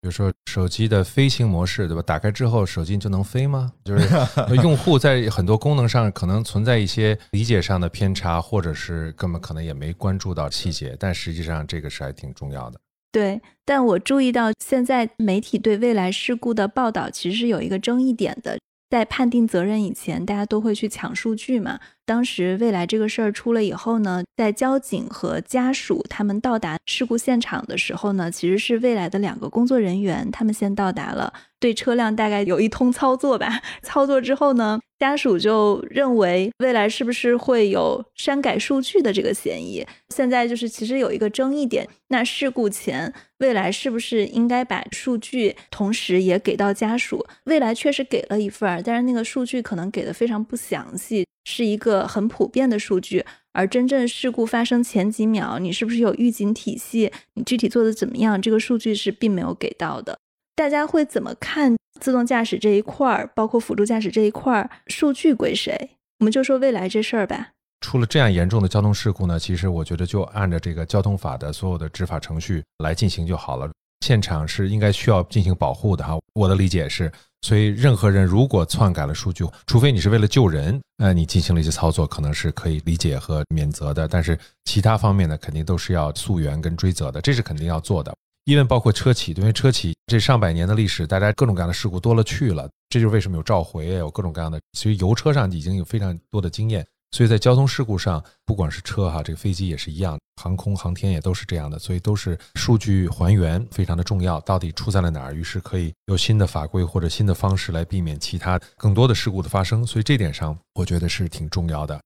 [0.06, 2.02] 比如说手机的飞行模式，对吧？
[2.04, 3.74] 打开之后，手机就能飞吗？
[3.84, 4.08] 就是
[4.62, 12.80] 用户在很多功能上可能存在一些理解上的偏差，或者是根本可能也没关注到细节，但实际上这个是还挺重要的。
[13.12, 18.60] 对，但我注意到现在媒体对未来事故的报道其实是有一个争议点的，
[18.92, 21.80] 在判定责任以前，大家都会去抢数据嘛。
[22.06, 33.60] 当时未来这个事儿出了以后呢，在交警和家属他们到达事故现场的时候呢，其实是未来的两个工作人员，他们先到达了，对车辆大概有一通操作吧。
[33.82, 39.84] 操作之后呢，家属就认为未来是不是会有删改数据的这个嫌疑？
[40.14, 47.26] 现在就是其实有一个争议点，那事故前未来是不是应该把数据同时也给到家属？
[47.46, 51.26] 未来确实给了一份儿，但是那个数据可能给的非常不详细。
[51.46, 57.12] 是一个很普遍的数据，而真正事故发生前几秒，你是不是有预警体系？
[57.36, 58.42] 你具体做的怎么样？
[58.42, 60.18] 这个数据是并没有给到的。
[60.56, 65.92] 大家会怎么看自动驾驶这一块儿，包括辅助驾驶这一块儿，数据归谁？
[66.20, 67.52] 我们就说未来这事儿吧。
[67.82, 73.70] 出了这样严重的交通事故呢，其实我觉得就按照这个交通法的所有的执法程序来进行就好了。
[74.04, 77.12] 现场是应该需要进行保护的哈，我的理解是。
[77.46, 84.08] 所以，任何人如果篡改了数据，除非你是为了救人，呃，你进行了一些操作，可能是可以理解和免责的。
[84.08, 88.12] 但是其他方面呢，肯定都是要溯源跟追责的，这是肯定要做的。
[88.46, 94.60] 因为包括车企，因为车企这上百年的历史，大家各种各样的事故多了去了，这就是为什么有召回，有各种各样的。
[94.74, 96.84] 其实油车上已经有非常多的经验。
[97.12, 109.88] 所以在交通事故上，不管是车哈，这个飞机也是一样，航空航天也都是这样的，所以都是数据还原非常的重要，到底出在了哪儿，于是可以有新的法规或者新的方式来避免其他更多的事故的发生。
[109.88, 111.98] 所以这点上，我觉得是挺重要的。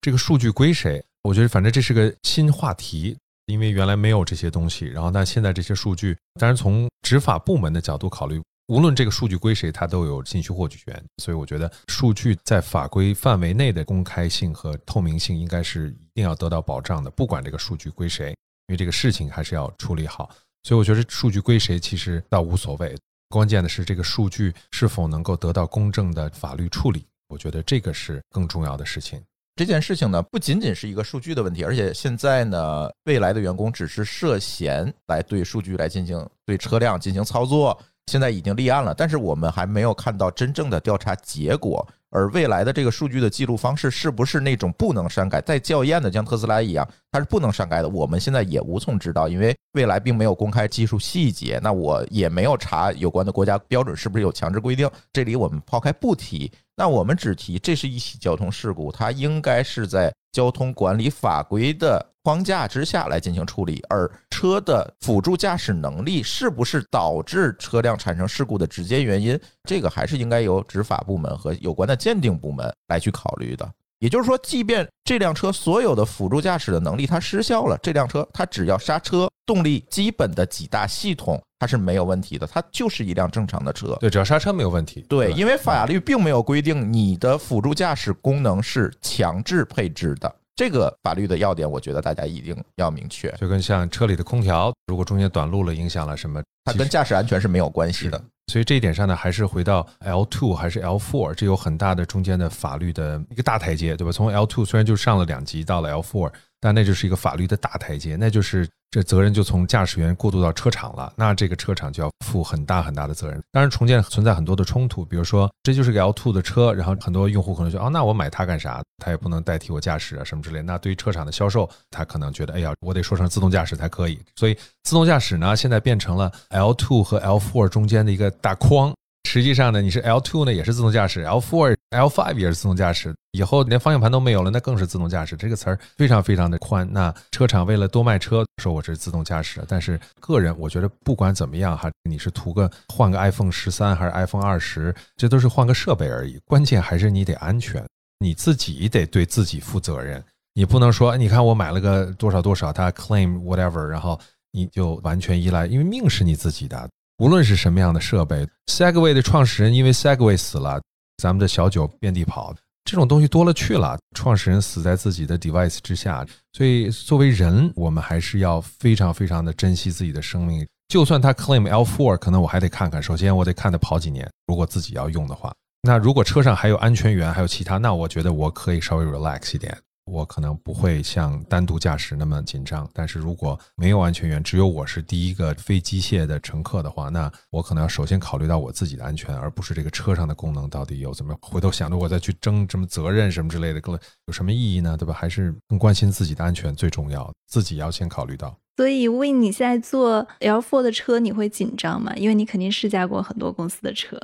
[0.00, 1.04] 这个数据归谁？
[1.24, 8.42] 我觉得反正这是个新话题，因为原来没有这些东西，然后那现在这些数据，当然从执法部门的角度考虑。
[8.68, 17.10] 无论这个数据归谁，他都有信息获取权，所以我觉得数据在法规范围内的公开性和透明性应该是一定要得到保障的。
[17.10, 18.30] 不管这个数据归谁，
[18.68, 20.30] 因为这个事情还是要处理好，
[20.62, 22.96] 所以我觉得数据归谁其实倒无所谓，
[23.28, 27.04] 关键的是这个数据是否能够得到公正的法律处理。
[27.28, 29.20] 我觉得这个是更重要的事情。
[29.56, 37.78] 这件事情呢，不仅仅是一个数据的问题，而且现在呢，未来的员工只是涉嫌来对数据来进行对车辆进行操作。
[38.06, 41.86] 现在已经立案了，但是我们还没有看到真正的调查结果。
[42.10, 47.88] 而未来的这个数据的记录方式是不是那种不能删改、再校验的，像特斯拉一样，它是不能删改的？
[47.88, 51.58] 我们现在也无从知道，因为未来并没有公开技术细节。
[51.60, 54.88] 那我也没有查有关的国家标准是不是有强制规定。
[55.12, 62.04] 这里我们抛开不提，那我们只提这是一起交通事故，它应该是在交通管理法规的。
[62.24, 73.70] 框架之下来进行处理，而车的辅助驾驶能力是不是导致车辆产生事故的直接原因，这个还是应该由执法部门和有关的鉴定部门来去考虑的。
[73.98, 83.96] 也就是说，即便这辆车所有的辅助驾驶的能力它失效了，这辆车它只要刹车动力基本的几大系统它是没有问题的，它就是一辆正常的车。
[84.00, 85.04] 对，只要刹车没有问题。
[85.08, 98.22] 对，因为法律并没有规定你的辅助驾驶功能是强制配置的，这个法律的要点，我觉得大家一定要明确，就跟像车里的空调，如果中间短路了，影响了什么，它跟驾驶安全是没有关系的。
[98.52, 104.12] 所以这一点上呢，还是回到 L two 还是 L four，这有很大的中间的法律的一个大台阶，对吧？
[104.12, 106.30] 从 L two 虽然就上了两级到了 L four，
[106.60, 113.42] 但那就是一个法律的大台阶，那就是这责任就从驾驶员过渡到车厂了，那这个车厂就要负很大很大的责任。
[113.50, 118.80] 当然，重建存在很多的冲突，比如说这就是个 L two 的车，然后很多用户可能说，哦，那我买它干啥？
[119.04, 120.62] 它也不能代替我驾驶啊什么之类。
[120.62, 124.16] 那对于车厂的销售，他可能觉得，哎呀，我得说成自动驾驶才可以。
[124.36, 128.94] 所以自动驾驶呢，现在变成了 L two 和 L four 中间的一个大框。
[129.28, 135.36] 实际上呢，你是 L two 呢也是自动驾驶，L four L five 也是自动驾驶，以后连方向盘都没有了，那更是自动驾驶。
[135.36, 136.88] 这个词儿非常非常的宽。
[136.90, 146.36] 那车厂为了多卖车，说我是自动驾驶，但是个人我觉得不管怎么样哈，你是图个换个 iPhone 十三还是 iPhone 二十，这都是换个设备而已。
[146.46, 147.86] 关键还是你得安全，
[148.18, 150.22] 你自己得对自己负责任。
[150.54, 154.18] 你不能说，你看我买了个多少多少，他 claim whatever，然后
[154.50, 156.88] 你就完全依赖，因为命是你自己的。
[157.18, 160.80] 无论是什么样的设备，Segway 的创始人因为 Segway 死了，
[161.18, 163.98] 咱们的小九遍地跑，这种东西多了去了。
[164.14, 170.66] 创始人死在自己的 device 之下，所以作为人，我们还是要非常非常的珍惜自己的生命。
[170.88, 173.02] 就算他 claim L4，可能我还得看看。
[173.02, 174.28] 首先，我得看他跑几年。
[174.46, 179.76] 如果自己要用的话，那如果车上还有安全员，还有其他，那我觉得我可以稍微 relax 一点。
[180.04, 194.96] 我可能不会像单独驾驶那么紧张，但是如果没有安全员，只有我是第一个非机械的乘客的话，那我可能要首先考虑到我自己的安全，而不是这个车上的功能到底有怎么回头想着我再去争什么责任什么之类的，更有什么意义呢？
[194.96, 195.14] 对吧？
[195.14, 198.54] 还是更关心自己的安全最重要，自己要先考虑到。
[198.76, 202.12] 所以，Win，你现在坐 L4 的车，你会紧张吗？
[202.16, 204.18] 因为你肯定试驾过很多公司的车，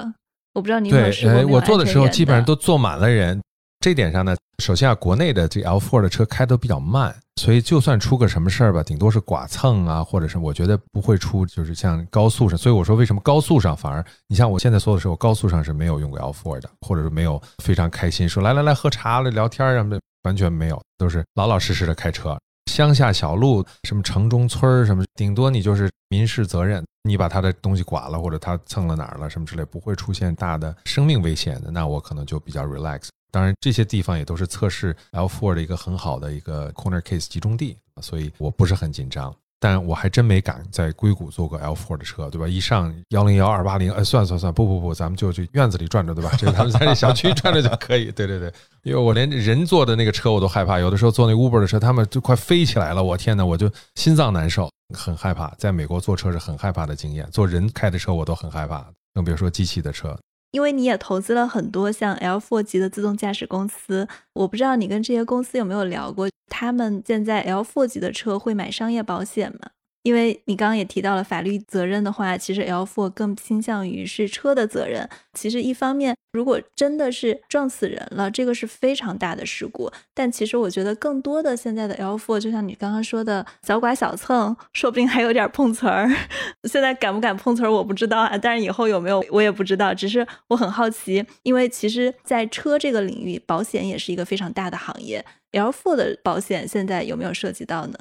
[0.53, 3.41] 我不知道你有没有对，试过没有我坐的时候基本上都坐满了人。
[3.81, 12.59] 这点上呢，首先啊，国内的这 L4 的车开得比较慢，所以就算出个什么事儿吧，顶多是剐蹭啊，或者是我觉得不会出，就是像高速上。
[12.59, 22.39] 所以我说为什么高速上反而，你像我现在说的时候，高速上是没有用过 L4 的，或者是没有非常开心说来来来喝茶了聊天儿什么的，完全没有，都是老老实实的开车。
[22.71, 33.09] 乡下小路，什么城中村儿什么，顶多你就是民事责任，你把他的东西剐了，或者他蹭了哪儿了什么之类，不会出现大的生命危险的，那我可能就比较 relax。
[33.31, 39.35] 当然，这些地方也都是测试 L4 的一个很好的一个 corner case 集中地，所以我不是很紧张。
[39.63, 42.49] 但我还真没敢在硅谷坐过 L4 的车，对吧？
[42.49, 46.33] 一上幺零幺二八零，哎，算了算了算了，不不不，咱们就去院子里转转，对吧？
[46.39, 48.11] 这咱们在这小区转转就可以。
[48.11, 48.51] 对对对，
[48.85, 55.53] 因为我连人坐的那个车我都害怕，有的时候坐那 Uber 的车，他们就快飞起来了，我天呐，我就心脏难受，很害怕。
[55.59, 60.19] 在美国坐车是很害怕的经验，坐人开的车我都很害怕，更别说机器的车。
[60.53, 69.71] 因为你也投资了很多像 L4 级的自动驾驶公司，我不知道你跟这些公司有没有聊过，他们现在 L4 级的车会买商业保险吗？
[70.03, 75.09] 因为你刚刚也提到了法律责任的话，其实 L4 更倾向于是车的责任。
[75.35, 79.91] 其实一方面，如果真的是撞死人了，这个是非常大的事故。
[80.15, 86.09] 但其实我觉得更多的现在的 L4，就像你刚刚说的小剐小蹭，说不定还有点碰瓷儿。
[86.65, 89.93] 现在敢不敢碰瓷儿我不知道啊，但是以后有没有我也不知道。
[89.93, 95.25] 只是我很好奇，因为其实，在车这个领域，保险也是一个非常大的行业。
[95.53, 97.99] L4 的保险现在有没有涉及到呢？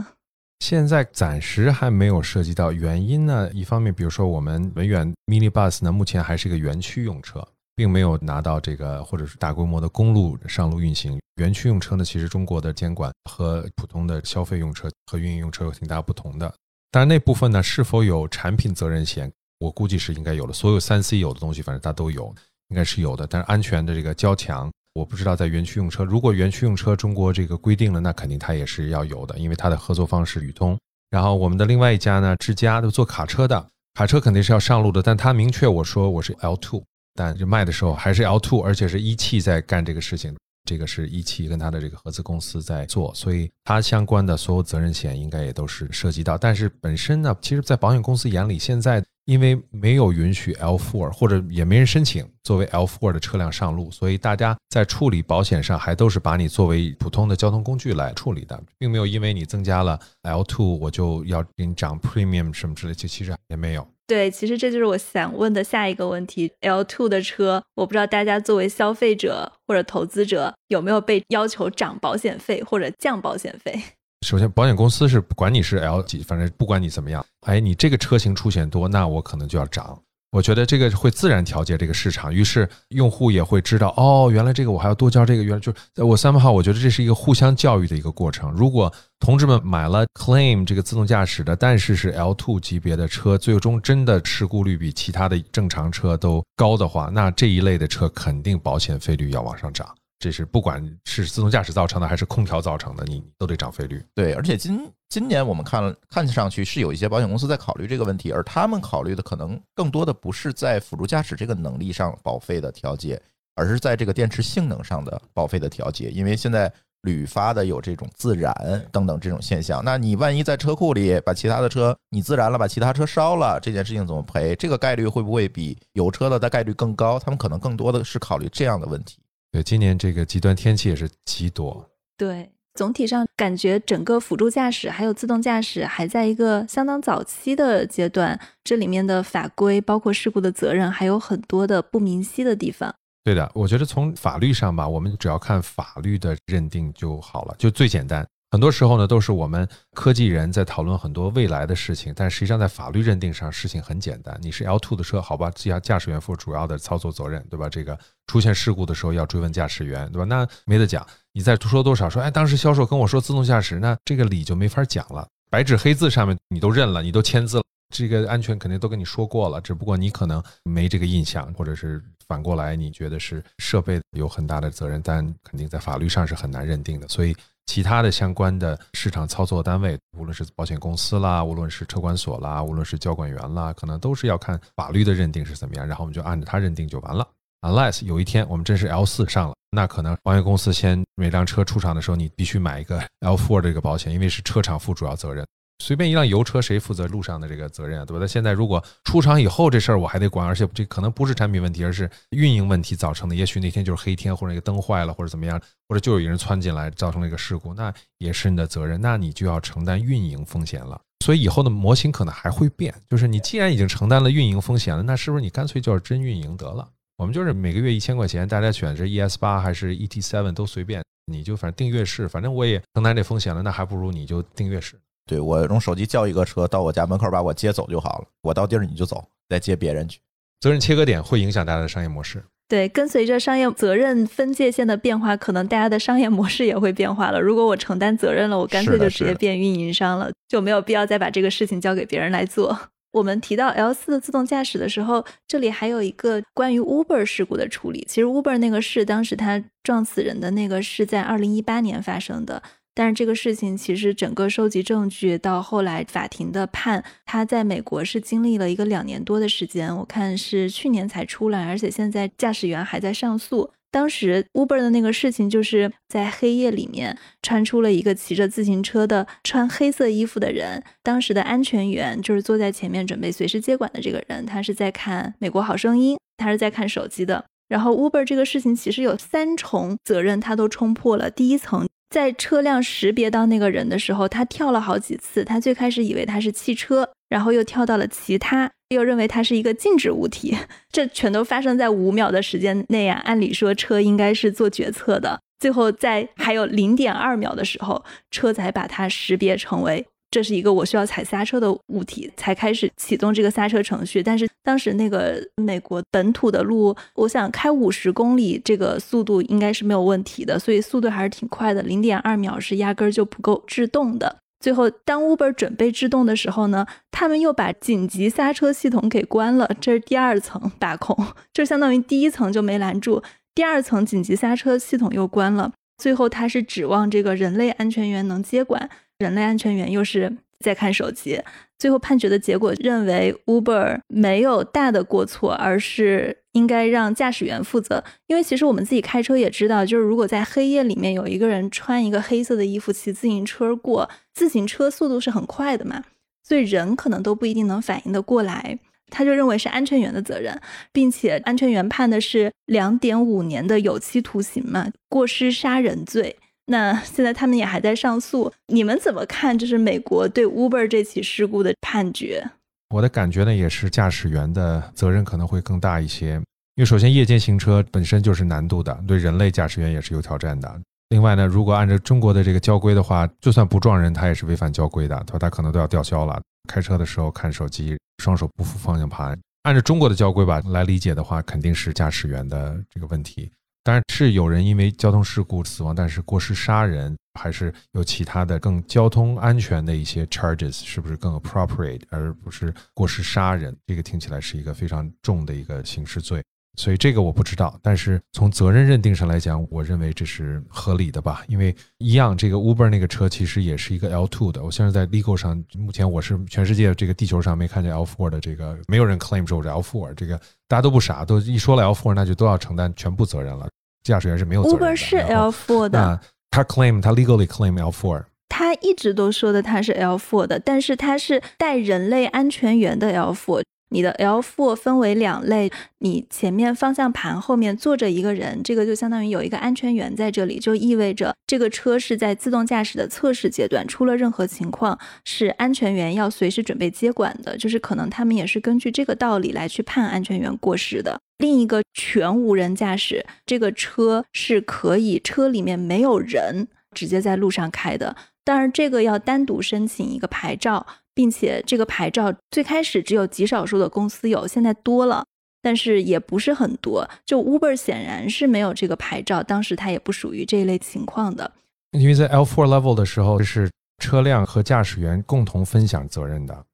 [0.59, 3.49] 现在暂时还没有涉及到原因呢。
[3.53, 7.45] 一方面，比如说我们文远 Mini Bus 呢，目前还是一个园区用车，
[7.75, 11.19] 并没有拿到这个或者是大规模的公路上路运行。
[11.37, 16.53] 园区用车呢，其实中国的监管和普通的消费用车和运营用车有挺大不同的。
[16.91, 20.51] 当然，那部分呢是否有产品责任险，我估计是应该有的。
[20.51, 22.35] 所有三 C 有的东西，反正它都有，
[22.67, 23.25] 应该是有的。
[23.25, 24.69] 但是安全的这个交强。
[24.93, 30.77] 我不知道在园区用车，如果园区用车中国这个规定了，那肯定它也是要有的，因为它的合作方是宇通。
[31.09, 36.83] 然后我们的另外一家呢，智家都做卡车的，卡车肯定是要上路的，但它明确我说我是 L two，
[37.15, 46.37] 但就卖的时候还是 L two，而且是一汽在干这个事情，这个是一汽跟它的这个合资公司在做，所以它相关的所有责任险应该也都是涉及到。
[46.37, 63.87] 但是本身呢，其实，在保险公司眼里，现在因为没有允许 L4 或者也没人申请作为 L4 的车辆上路，所以大家在处理保险上还都是把你作为普通的交通工具来处理的，并没有因为你增加了 L2 我就要给你涨 premium 什么之类，就其实也没有。
[64.07, 66.51] 对，其实这就是我想问的下一个问题。
[66.61, 73.79] L2 的车，我不知道大家作为消费者或者投资者有没有被要求涨保险费或者降保险费？
[74.27, 79.97] 首先，保险公司是管你是 L 几，反正不管你怎么样，哎，你这个车型出险多，那我可能就要涨。
[80.31, 85.73] 我觉得这个会自然调节这个市场，于是用户也会知道，哦，原来这个我还要多交这个，原来就
[86.05, 88.51] 我三号，我觉得这是一个互相教育的一个过程。
[88.51, 99.87] 如果同志们买了 Claim 这个自动驾驶的，但是是 L two 级别的车，最终真的事故率比其他的正常车都高的话，那这一类的车肯定保险费率要往上涨。
[100.19, 104.03] 这是不管是自动驾驶造成的还是空调造成的，你都得涨费率。
[104.13, 113.21] 对，而且今今年我们看看上去是有一些保险公司在考虑这个问题，而他们考虑的可能更多的不是在辅助驾驶这个能力上保费的调节，
[113.55, 116.09] 而是在这个电池性能上的保费的调节。
[116.09, 116.69] 因为现在
[117.03, 118.53] 屡发的有这种自燃
[118.91, 124.53] 等等这种现象，那你万一在车库里把其他的车你自燃了，把其他车烧了，这件事情怎么赔？
[124.53, 127.17] 这个概率会不会比油车的的概率更高？
[127.17, 129.17] 他们可能更多的是考虑这样的问题。
[129.51, 131.89] 对，今年这个极端天气也是极多。
[132.17, 142.93] 对，总体上感觉整个辅助驾驶还有自动驾驶还在一个相当早期的阶段，这里面的法规包括事故的责任还有很多的不明晰的地方。
[143.23, 148.27] 对的，我觉得从法律上吧，我们只要看法律的认定就好了，就最简单。
[148.51, 154.35] 很多时候呢，都是我们科技人在讨论很多未来的事情，但实际上在法律认定上，事情很简单。
[154.41, 157.69] 你是 L two 的车，好吧，驾驾驶员负主要的操作责任，对吧？
[157.69, 160.25] 这个出现事故的时候要追问驾驶员，对吧？
[160.25, 161.05] 那没得讲。
[161.31, 165.27] 你再说多少，说哎，当时销售跟我说自动驾驶，那这个理就没法讲了。
[165.51, 167.63] 白纸黑字上面你都认了，你都签字了，
[167.95, 177.35] 这个安全肯定都跟你说过了，只不过你可能没这个印象，或者是反过来你觉得是设备有很大的责任，但肯定在法律上是很难认定的，所以。
[177.65, 187.27] 其他的相关的市场操作单位，无论是保险公司啦，无论是车管所啦，无论是交管员啦，可能都是要看法律的认定是怎么样，然后我们就按照它认定就完了。
[187.61, 195.45] Unless 有一天我们真是 L 四上了，那可能保险公司先每辆车出厂的时候，你必须买一个 L four 这个保险，因为是车厂负主要责任。
[195.81, 198.05] 随便一辆油车，谁负责路上的这个责任啊？
[198.05, 198.19] 对吧？
[198.19, 203.35] 那现在如果出厂以后这事儿我还得管，而且这可能不是产品问题，而是运营问题造成的。
[203.35, 210.99] 也许那天就是黑天，或者那个灯坏了，或者怎么样，或者就有一人窜进来造成了一个事故，那也是你的责任，那你就要承担运营风险了。
[211.25, 216.87] 所以以后的模型可能还会变，就是你既然已经承担了运营风险了，那是不是你干脆就是真运营得了？
[217.17, 224.95] 我们就是每个月一千块钱，大家选择 ES 八还是 ET seven 都随便，你就反正订阅式，反正我也承担这风险了，那还不如你就订阅式。
[225.29, 230.19] 对我用手机叫一个车到我家门口把我接走就好了，我到地儿你就走，再接别人去。
[230.59, 232.43] 责任切割点会影响大家的商业模式。
[232.67, 237.39] 对，跟随着商业责任分界线的变化，可能大家的商业模式也会变化了。
[237.39, 242.79] 如果我承担责任了，我干脆就直接变运营商了，就没有必要再把这个事情交给别人来做。
[243.11, 248.05] 我们提到 L 四的自动驾驶的时候，这里还有一个关于 Uber 事故的处理。
[248.07, 252.61] 其实 Uber 那个事，当时他撞死人的那个是在二零一八年发生的。
[252.99, 263.71] 但是这个事情其实整个收集证据到后来法庭的判，他在美国是经历了一个两年多的时间，我看是去年才出来，而且现在驾驶员还在上诉。
[263.89, 277.45] 当时 Uber 的那个事情就是在黑夜里面穿出了一个骑着自行车的穿黑色衣服的人，当时的安全员就是坐在前面准备随时接管的这个人，他是在看美国好声音，他是在看手机的。
[277.69, 281.31] 然后 Uber 这个事情其实有三重责任，他都冲破了。
[281.31, 281.87] 第一层。
[282.09, 285.43] 在车辆识别到那个人的时候，他跳了好几次。
[285.43, 290.57] 他最开始以为他是汽车，然后又跳到了其他，又认为他是一个静止物体。
[290.91, 293.21] 这全都发生在五秒的时间内啊！
[293.25, 300.07] 按理说车应该是做决策的，最后在还有零点二秒的时候，车才把它识别成为。
[300.31, 304.21] 这是一个我需要踩刹车的物体，才开始启动这个刹车程序。
[304.21, 311.81] 但是当时那个美国本土的路，我想开五十公里，这个速度应该是没有问题的，所以速度还是挺快的。
[311.81, 314.37] 零点二秒是压根儿就不够制动的。
[314.59, 321.17] 最后，当 Uber 准备制动的时候呢，他们又把紧急刹车系统给关了，这是第二层把控，
[321.53, 323.23] 就相当于第一层就没拦住，
[323.55, 325.71] 第二层紧急刹车系统又关了。
[325.97, 328.89] 最后，他是指望这个人类安全员能接管。
[329.19, 331.41] 人类安全员又是在看手机，
[331.77, 338.01] 最后判决的结果认为 Uber 没有大的过错，而是应该让驾驶员负责。
[338.27, 346.03] 因为其实我们自己开车也知道，就是如果在黑夜里面有一个人穿一个黑色的衣服骑自行车过，自行车速度是很快的嘛，
[346.41, 348.79] 所以人可能都不一定能反应得过来。
[349.11, 350.61] 他就认为是安全员的责任，
[350.93, 356.37] 并且安全员判的是两点五年的有期徒刑嘛，过失杀人罪。
[356.69, 359.57] 那现在他们也还在上诉，你们怎么看？
[359.57, 362.47] 就是美国对 Uber 这起事故的判决？
[362.89, 366.33] 我的感觉呢，也是驾驶员的责任可能会更大一些，
[366.75, 370.79] 因为首先夜间行车本身就是难度的，对人类驾驶员也是有挑战的。
[371.09, 376.39] 另外呢，如果按照中国的这个交规的话，就算不撞人，他也是违反交规的，他他可能都要吊销了。
[376.67, 383.49] 开车的时候看手机，双手不扶方向盘，按照中国的交规吧来理解的话，肯定是驾驶员的这个问题。
[383.89, 393.75] 当然是有人因为交通事故死亡，但是过失杀人还是有其他的更交通安全的一些 charges，是不是更 appropriate，而不是过失杀人？
[393.87, 396.39] 这个听起来是一个非常重的一个刑事罪。
[396.77, 401.43] 所以这个我不知道，但是从责任认定上来讲，我认为这是合理的吧。
[401.47, 404.63] 因为一样，这个 Uber 那个车其实也是一个 L2 的。
[404.63, 410.13] 我现在在 legal 上，目前我是全世界这个地球上没看见 L4 的这个，没有人 claim 说我是 L4。
[410.13, 413.67] 这个大家都不傻，都一说了 L4，那就都要承担全部责任了。
[414.09, 414.85] 驾驶员是没有责任的。
[414.85, 416.19] Uber 是 L4 的，
[416.51, 423.63] 他 claim 他 legally claim L4，他一直都说的他是 L4 的，但是他是带人类安全员的 L4。
[423.89, 441.19] 你的 L4 分为两类，你前面方向盘后面坐着一个人，这个就相当于有一个安全员在这里，就意味着这个车是在自动驾驶的测试阶段，出了任何情况是安全员要随时准备接管的，就是可能他们也是根据这个道理来去判安全员过失的。
[441.39, 450.85] 另一个全无人驾驶，这个车是可以车里面没有人，直接在路上开的，当然这个要单独申请一个牌照。
[451.19, 455.25] 并且这个牌照最开始只有极少数的公司有，现在多了，
[455.61, 457.05] 但是也不是很多。
[457.25, 461.51] 就 Uber 显然是没有这个牌照，当时它也不属于这一类情况的。
[461.91, 463.69] 因为在 L4 level 的时候，是
[464.01, 466.65] 车辆和驾驶员共同分享责任的，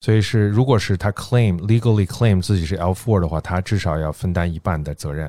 [0.00, 5.28] 所以是如果是他 claim legally claim 自己是 L4 的话，他至少要分担一半的责任。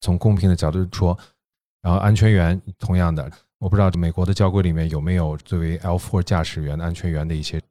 [0.00, 1.16] 从公平的角度说，
[1.80, 3.30] 然后安全员同样的，
[3.60, 7.62] 我不知道美国的交规里面有没有作为 L4 驾驶员安全员的一些。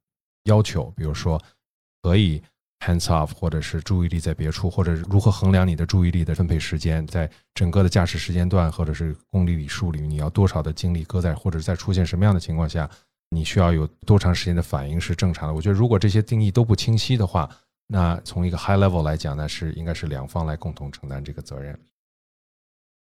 [0.46, 1.42] 要求，比如说
[2.02, 2.42] 可以
[2.80, 12.90] hands off，或者是注意力在别处，或者如何衡量你的注意力的分配时间，在整个的驾驶时间段，或者是公里里数里，你要多少的精力搁在，或者在出现什么样的情况下，
[13.30, 15.54] 你需要有多长时间的反应是正常的。
[15.54, 17.50] 我觉得如果这些定义都不清晰的话，
[17.88, 21.80] 那从一个 high level 来讲呢，是应该是两方来共同承担这个责任。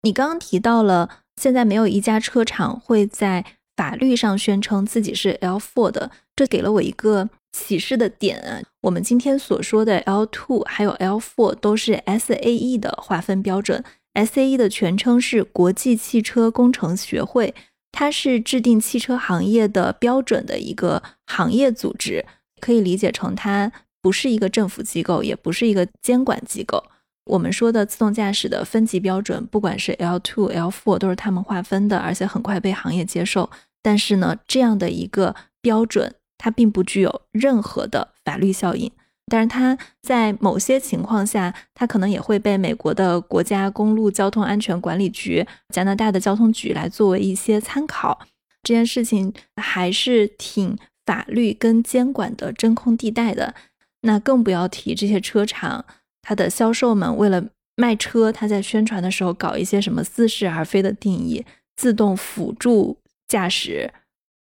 [0.01, 3.45] 你刚刚提到了，现在没有一家车厂会在。
[3.81, 8.63] 法律上宣称自己是 L4 的，这给了我一个启示的点。
[8.81, 13.83] 我们今天所说的 L2 还有 L4 都是 SAE 的划分标准。
[14.13, 17.55] SAE 的全称是国际汽车工程学会，
[17.91, 22.23] 它是制定汽车行业的标准的一个行业组织，
[22.59, 26.83] 可以理解成它不是一个政府机构，也不是一个监管机构。
[27.25, 33.49] 我们说的自动驾驶的分级标准，不管是 L2、L4 都是他们划分的，而且很快被行业接受。
[33.81, 38.91] 但是呢，这样的一个标准，它并不具有任何的法律效应。
[39.27, 48.19] 但是它在某些情况下，它可能也会被美国的国家公路交通安全管理局、加拿大的交通局来作为一些参考。
[48.61, 53.55] 这件事情还是挺法律跟监管的真空地带的。
[54.01, 55.85] 那更不要提这些车厂，
[56.21, 57.43] 它的销售们为了
[57.75, 61.45] 卖车，他在宣传的时候搞一些什么似是而非的定义，
[61.77, 62.97] 自动辅助。
[63.31, 63.93] 驾驶，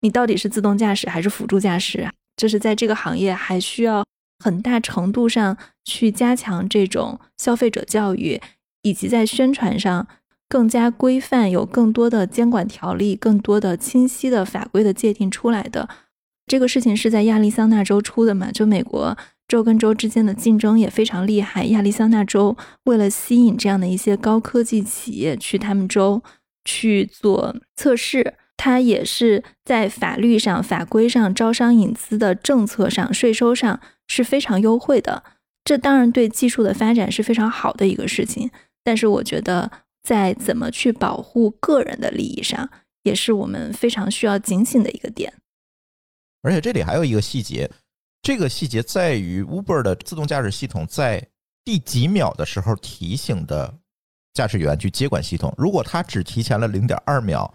[0.02, 2.10] 你到底是自动驾驶还是辅助驾驶？
[2.36, 4.04] 就是在这个行业还需要
[4.44, 5.56] 很大程度上
[5.86, 8.38] 去加强这种消费者教育，
[8.82, 10.06] 以及在宣传上
[10.50, 15.88] 更加规范，有更多的监管条例，更多的清晰的法规的界定出来的。
[16.46, 18.52] 这个事情是在亚利桑那州出的嘛？
[18.52, 19.16] 就美国
[19.48, 21.64] 州跟州之间的竞争也非常厉害。
[21.64, 22.54] 亚利桑那州
[22.84, 26.22] 为了吸引这样的一些高科技企业去他们州
[26.66, 28.34] 去做测试。
[28.56, 35.22] 它也是在法律上、法规上、招商引资的政策上、税收上是非常优惠的。
[35.64, 38.50] 这当然对技术的发展是非常好的一个事情。
[38.82, 39.70] 但是，我觉得
[40.02, 42.70] 在怎么去保护个人的利益上，
[43.02, 45.34] 也是我们非常需要警醒的一个点。
[46.42, 47.70] 而且这里还有一个细节，
[48.22, 51.26] 这个细节在于 Uber 的自动驾驶系统在
[51.64, 53.74] 第几秒的时候提醒的
[54.32, 55.52] 驾驶员去接管系统。
[55.58, 57.52] 如果他只提前了零点二秒。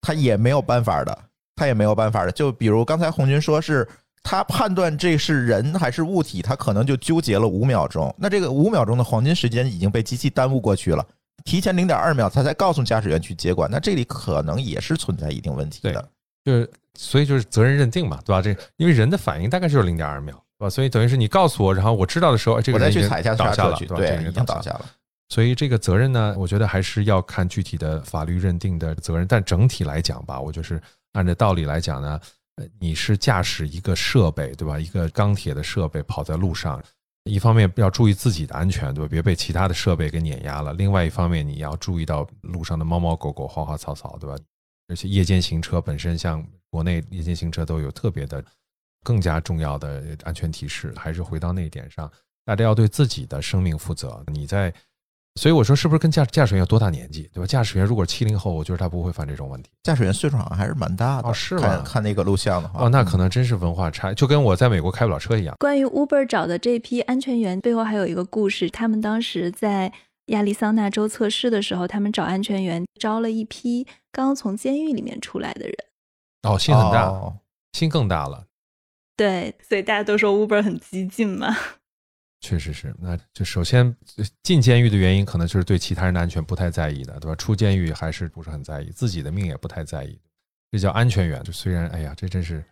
[0.00, 1.18] 他也没有办法的，
[1.56, 2.32] 他也没有办法的。
[2.32, 3.86] 就比如刚才红军说是
[4.22, 8.14] 他判断这是人还是物体，他可能就纠结了五秒钟。
[8.18, 11.06] 那这个五秒钟的黄金时间已经被机器耽误过去了，
[11.44, 16.08] 提前零点二秒他才告诉驾驶员去接管，那这里可能也是存在一定问题的。
[16.44, 18.40] 就是所以就是责任认定嘛，对吧？
[18.40, 20.70] 这因为人的反应大概就是零点二秒，对吧？
[20.70, 24.84] 所以等于是你告诉我，然后我知道的时候，这个人去踩下倒下了，对，已经倒下了。
[25.30, 29.26] 所以这个责任呢，我觉得还是要看具体的法律认定的责任。
[29.26, 30.80] 但整体来讲吧，我就是
[31.12, 32.18] 按照道理来讲呢，
[32.56, 34.78] 呃，你是驾驶一个设备，对吧？
[34.78, 36.82] 一个钢铁的设备跑在路上，
[37.24, 39.08] 一方面要注意自己的安全，对吧？
[39.10, 40.72] 别被其他的设备给碾压了。
[40.72, 44.34] 另外一方面，你要注意到路上的猫猫狗狗、花花草草，对吧？
[44.88, 48.42] 而且夜间行车本身，像国内夜间行车都有特别的、
[49.04, 50.90] 更加重要的安全提示。
[50.96, 52.10] 还是回到那一点上，
[52.46, 54.24] 大家要对自己的生命负责。
[54.28, 54.72] 你在。
[55.38, 57.46] 所以我说，是不是跟驾驾驶员有多大年纪，对吧？
[57.46, 59.70] 驾驶员如果七零后，我觉得他不会犯这种问题。
[59.84, 61.80] 驾驶员岁数好像还是蛮大的，哦，是吗？
[61.86, 65.54] 看那个录像的话，哦，那可能真是文化差，就跟我在美国开不了车一样。
[65.60, 69.92] 关于 Uber 找的这批安全员背后还有一个故事，他们当时在
[70.26, 75.74] 亚利桑那州测试的时候，他们找安全员招了一批刚从监狱里面出来的人。
[76.42, 77.38] 哦，心很大，哦
[77.72, 78.46] 心更大了。
[79.16, 81.56] 对，所以大家都说 Uber 很激进嘛。
[82.40, 83.94] 确实是，那就首先
[84.44, 87.34] 进监狱的原因，可能就是对其他人的安全不太在意的，对吧？
[87.34, 90.16] 出监狱还是不是很在意，自己的命也不太在意，
[90.70, 91.42] 这叫安全员。
[91.42, 92.64] 就虽然，哎呀，这真是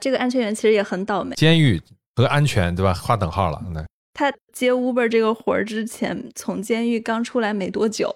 [0.00, 1.36] 这个安全员其实也很倒霉。
[1.36, 1.80] 监狱
[2.16, 2.94] 和安全，对吧？
[2.94, 3.62] 划等号了。
[3.72, 8.10] 那他接 Uber 这个活儿之前，从监狱刚出来没多久，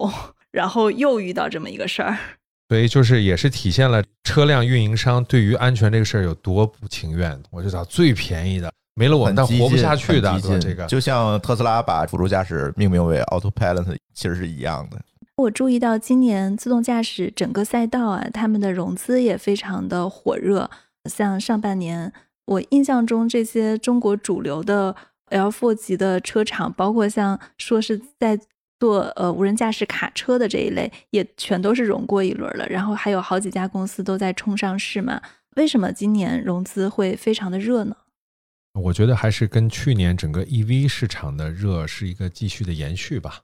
[0.50, 2.18] 然后又遇到这么一个事儿，
[2.70, 7.38] 所以就是也是体现了车辆运营商对于安全这个事儿有多不情愿。
[7.50, 8.72] 我就找最便宜的。
[8.95, 10.40] 没了我，那活不下去的。
[10.61, 15.01] 这个就像特斯拉把辅助驾驶命名为 Autopilot，其实是一样的。
[15.36, 20.70] 我注意到今年自动驾驶整个赛道啊，他们的融资也非常的火热。
[21.11, 22.12] 像上半年，
[22.47, 24.95] 我印象中这些中国主流的
[25.30, 28.38] L4 级的车厂，包括像说是在
[28.78, 32.64] 做呃无人驾驶卡车的这一类，也全都是融过一轮了。
[32.68, 35.20] 然后还有好几家公司都在冲上市嘛。
[35.57, 37.97] 为什么今年融资会非常的热呢？
[38.74, 43.40] 我觉得还是跟去年整个 EV 市场的热是一个继续的延续吧。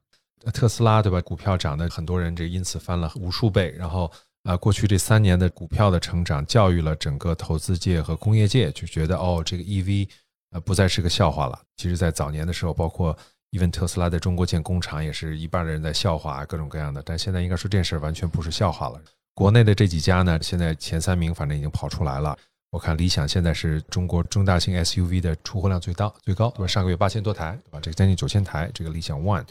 [0.52, 1.20] 特斯拉对吧？
[1.20, 3.74] 股票涨的很多人这因此翻了无数倍。
[3.78, 4.10] 然后
[4.42, 10.08] 啊，过去这三年的股票的成长，教育了整个投资界和工业界，就觉得哦，这个 EV
[10.50, 11.60] 呃不再是个笑话了。
[11.76, 13.16] 其实，在早年的时候，包括
[13.52, 17.02] even 特斯拉在中国建工厂，也是一半的人在笑话各种各样的。
[17.04, 19.00] 但现在应该说这件事完全不是笑话了。
[19.34, 22.36] 国内的这几家呢，现在前三名反正已经跑出来了。
[22.70, 26.66] 我看理想现在是中国中大型 SUV 的出货量最大最高，对吧？
[26.68, 27.80] 上个月八千多台，对吧？
[27.82, 29.44] 这个将近九千台，这个理想 ONE。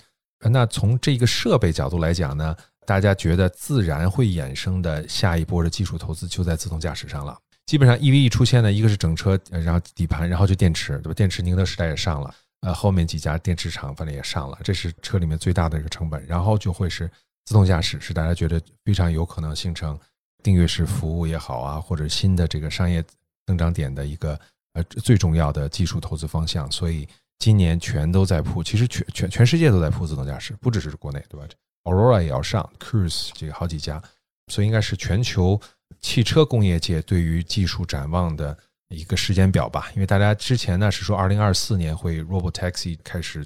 [0.50, 2.56] 那从这个设备角度来讲呢，
[2.86, 7.38] 大家觉得自然会衍生的下一波的技术投资就在自动驾驶上了。
[7.66, 11.14] 基本上 EV 一出现呢，一个是整车，然后底盘，然后就电池，对吧？
[11.14, 16.26] 电池宁德时代也上了，呃，后面几家电池厂反正也上了，这是车里面最大的一个成本。
[16.26, 17.12] 然后就会是
[17.44, 20.00] 自动驾驶，是大家觉得非常有可能形成。
[20.42, 23.04] 订阅式服务也好啊，或者新的这个商业
[23.46, 24.40] 增长点的一个
[24.74, 27.08] 呃最重要的技术投资方向，所以
[27.40, 31.48] 今年全都在铺，其实全全全世界都在铺自动驾驶，不只是国内，对吧
[31.84, 34.02] ？Aurora 也要上，Cruise 这个好几家，
[34.48, 35.60] 所以应该是全球
[36.00, 38.58] 汽车工业界对于技术展望的
[38.90, 39.92] 一个时间表吧。
[39.94, 43.46] 因为大家之前呢是说二零二四年会 Robotaxi 开始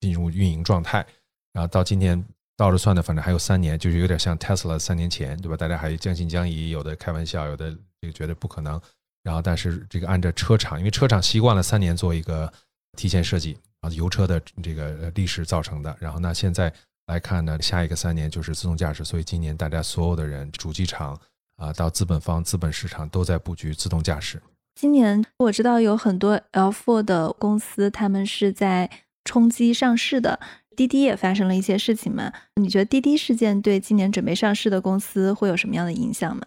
[0.00, 1.06] 进入运营状态，
[1.52, 2.24] 然后到今年。
[2.56, 5.56] 倒着算的，反正还有三年，就是有点像 Tesla 三年前，对吧？
[5.56, 8.80] 大家还将信将疑，有的开玩笑，有的这个觉得不可能。
[9.22, 12.50] 然后，但是这个按照车厂，因为车厂习惯了三年做一个
[12.96, 15.94] 提前设计啊，油车的这个历史造成的。
[16.00, 16.72] 然后，那现在
[17.08, 21.20] 来看呢，下一个三年就是自动驾驶，所以今年大家所有的人，主机厂
[21.56, 24.40] 啊，到资本方、资本市场都在布局自动驾驶。
[24.76, 28.90] 今年我知道有很多 L4 的公司，他们是在
[29.24, 30.38] 冲击上市的。
[30.76, 32.30] 滴滴也发生了一些事情嘛？
[32.56, 36.42] 你觉得滴滴事件对今年准备上市的公司会有什么样的影响吗？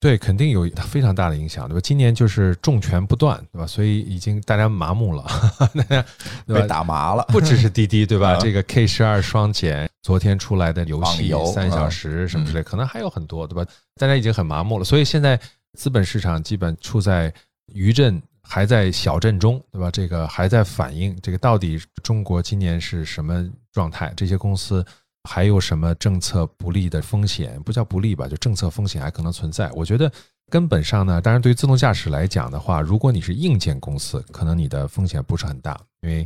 [0.00, 1.80] 对，肯定有非常大的影响，对吧？
[1.80, 3.66] 今年就是重拳不断，对吧？
[3.66, 5.24] 所以已经大家麻木了，
[5.76, 6.04] 大家
[6.46, 7.24] 被打麻了。
[7.28, 8.36] 不只是滴滴，对吧？
[8.40, 13.70] 这个 K 十二双减，昨天出来的游戏三小时什么之类，可能还有很多，对吧？
[13.94, 15.38] 大家已经很麻木了，所以现在
[15.78, 17.32] 资本市场基本处在
[17.72, 18.20] 余震。
[18.48, 19.90] 还在小镇中，对吧？
[19.90, 24.12] 这个还在反映这个到底中国今年是什么状态？
[24.16, 24.84] 这些公司
[25.24, 27.60] 还有什么政策不利的风险？
[27.62, 29.70] 不叫不利吧，就政策风险还可能存在。
[29.72, 30.10] 我觉得
[30.50, 36.24] 根本上呢，当然对于自动驾驶来讲的话，如果你是硬件公司，可能你的风险不是很大，因为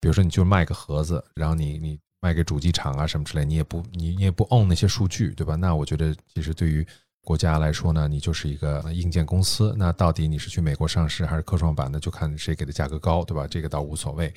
[0.00, 5.56] 比如说你就卖个盒子，然后你你卖给主机厂啊什么之类，你也不你你也不 own 那些数据，对吧？
[5.56, 6.86] 那我觉得其实对于
[7.26, 11.98] 国家来说呢，你就是一个硬件公司，那到底你是去美国上市还是科创板呢？
[11.98, 13.48] 就看谁给的价格高，对吧？
[13.48, 14.32] 这个倒无所谓。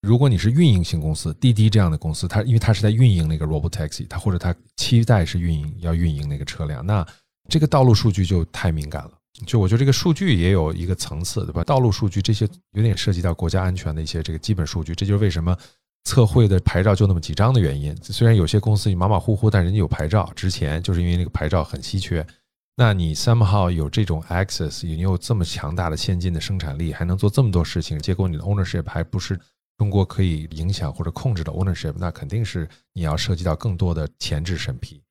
[0.00, 7.06] 如果你是运营型公司，滴滴这样的公司，它因为它是在运营那个 Robotaxi，它或者它期待是运营要运营那个车辆，那
[7.48, 9.12] 这个道路数据就太敏感了。
[9.46, 11.62] 就我觉得这个数据也有一个层次，对吧？
[11.62, 15.56] 道路数据这些有点涉及到国家安全的一些这个基本数据，这就是为什么
[16.04, 17.96] 测绘的牌照就那么几张的原因。
[18.02, 22.26] 虽然有些公司马马虎虎，但人家有牌照值钱，就是因为那个牌照很稀缺。
[22.74, 29.38] 那你 somehow 有这种 access，你有这么强大的先进的生产力，还能做这么多事情，结果你的 ownership 还不是
[29.76, 35.02] 中国可以影响或者控制的 ownership，那肯定是你要涉及到更多的前置审批。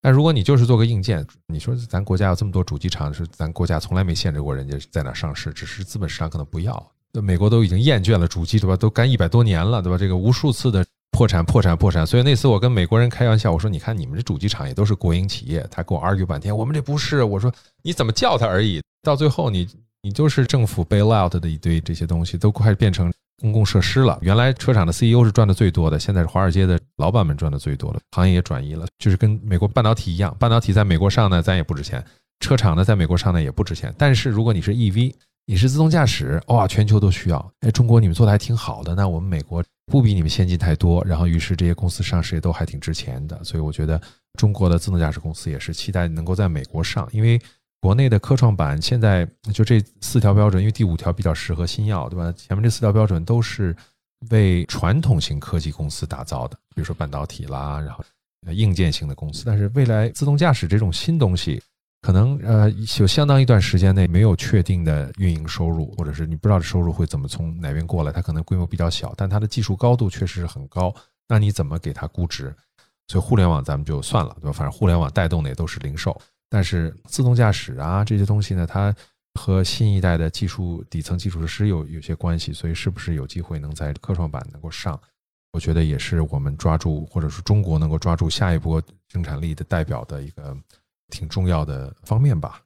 [0.00, 6.92] 但如果你就是做个硬件，你说咱国家有这么多主机厂，是咱国家从来没限制过人家在哪上市，只是资本市场可能不要。
[7.12, 8.76] 美国都已经厌倦了主机，对吧？
[8.76, 9.98] 都干一百多年了，对吧？
[9.98, 12.06] 这个无数次的破产、破产、破产。
[12.06, 17.22] 所以那次我跟美国人开玩笑，我说：“你看你们这主机厂也都是国营企业。”他跟我 argue 半天，我们这不是。
[17.22, 17.52] 我说
[17.82, 18.82] ：“你怎么叫他而已？
[19.02, 19.68] 到最后你
[20.02, 32.00] 你就是政府 bail out 的一堆这些东西，都快变成。”公共设施了，原来车厂的 CEO 是赚的最多的，现在是华尔街的老板们赚的最多了，行业也转移了，就是跟美国半导体一样，半导体在美国上呢，咱也不值钱；
[32.40, 33.94] 车厂呢，在美国上呢，也不值钱。
[33.96, 35.14] 但是如果你是 EV，
[35.50, 37.52] 你是自动驾驶，哇，全球都需要。
[37.60, 43.98] 哎，中国你们做的还挺好的，那我们美国不比你们先进太多，然后于是这些公司上市也都还挺值钱的，所以我觉得
[44.38, 47.40] 中国的自动驾驶公司也是期待能够在美国上，因为。
[47.80, 49.24] 国内的科创板现在
[49.54, 52.32] 就这四条标准，因为第五条比较适合新药，对吧？
[52.32, 53.72] 前面这四条标准都是
[54.30, 58.02] 为传统型科技公司打造的，比如说半导体啦，然后
[58.50, 59.44] 硬件型的公司。
[59.46, 61.62] 但是未来自动驾驶这种新东西，
[62.00, 70.94] 可能呃有相当一段时间内没有确定的运营收入，或者是你不知道这收入会怎么从哪边过来，它可能规模比较小，但它的技术高度确实是很高。
[71.28, 72.54] 那你怎么给它估值？
[73.08, 74.52] 所以互联网咱们就算了，对吧？
[74.52, 76.18] 反正互联网带动的也都是零售。
[76.48, 78.94] 但是自动驾驶啊这些东西呢，它
[79.34, 84.98] 和新一代的技术底层基础设施有有些关系，所以是不是有机会能在科创板能够上？
[85.52, 90.56] 我觉得也是我们抓住，或者是中国能够抓住下一波生产力的代表的一个
[91.10, 92.62] 挺重要的方面吧。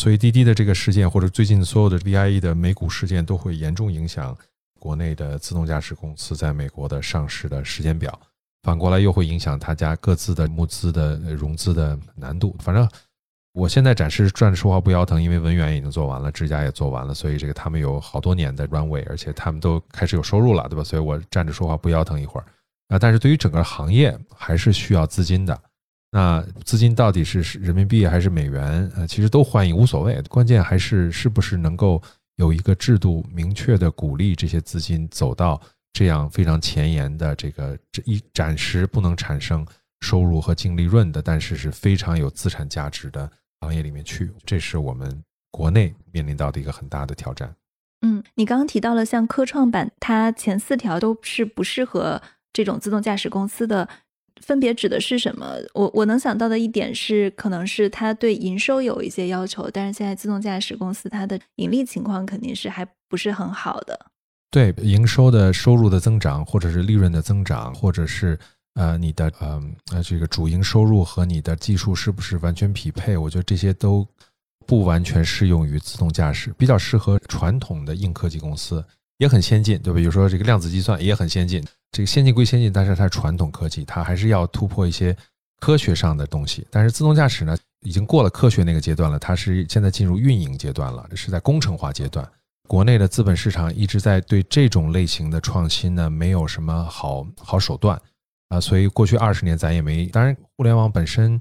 [0.00, 4.36] 所以滴滴的这个事件，或者最近所有的 VIE 的美股事件，都会严重影响
[4.80, 8.18] 国内的自动驾驶公司在美国的上市的时间表。
[8.64, 12.56] 反过来又会影响他家各自的募资的融资的难度。
[12.58, 12.88] 反正
[13.52, 20.82] 我现在暂时站着说话不腰疼，因为文远已经做完了，智家也做完了，所以这个他们有好多年的 runway，而且他们都开始有收入了，对吧？
[20.82, 22.46] 所以我站着说话不腰疼一会儿
[22.88, 22.98] 啊。
[22.98, 25.56] 但是对于整个行业还是需要资金的。
[26.14, 28.88] 那资金到底是人民币还是美元？
[28.94, 30.22] 呃，其实都欢迎，无所谓。
[30.28, 32.00] 关键还是是不是能够
[32.36, 35.60] 有一个制度明确的鼓励这些资金走到。
[35.96, 39.64] 这样非常前沿的这个这一暂时不能产生
[40.00, 47.54] 收入和净利润的，但是是非常有资产价值的行业里面去，这是我们国内面临到的一个很大的挑战。
[48.00, 52.20] 嗯，你刚刚提到了像科创板，它前四条都是不适合
[52.52, 53.88] 这种自动驾驶公司的，
[54.44, 55.56] 分别指的是什么？
[55.72, 63.98] 我我能想到的一点是，可能是它对营收有一些要求，但是现在自动驾驶公司它的盈利情况肯定是还不是很好的。
[64.50, 68.38] 对营收的收入的增长，或者是利润的增长，或者是
[68.74, 73.16] 呃你的呃呃这个主营收入和你的技术是不是完全匹配？
[73.16, 74.06] 我觉得这些都
[74.66, 78.84] 不完全适用于自动驾驶，比较适合传统的硬科技公司，
[79.24, 79.96] 也很先进，对吧？
[79.98, 85.16] 比如说这个量子计算也很先进，这个先进归先进，但是它是传统科技，它还是要突破一些
[85.60, 86.66] 科学上的东西。
[86.70, 92.30] 但是自动驾驶呢，已经过了科学那个阶段了，它是现在进入运营阶段了，是在工程化阶段。
[92.68, 98.00] 国内的资本市场一直在对这种类型的创新呢，没有什么好好手段
[98.48, 100.06] 啊，所以过去二十年咱也没。
[100.06, 101.40] 当然，互联网本身，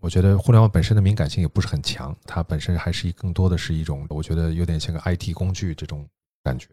[0.00, 6.06] 我觉得互联网本身的敏感性也不是很强，它本身还是更多的是一种，我觉得有点像个 IT 工具这种
[6.42, 6.66] 感觉。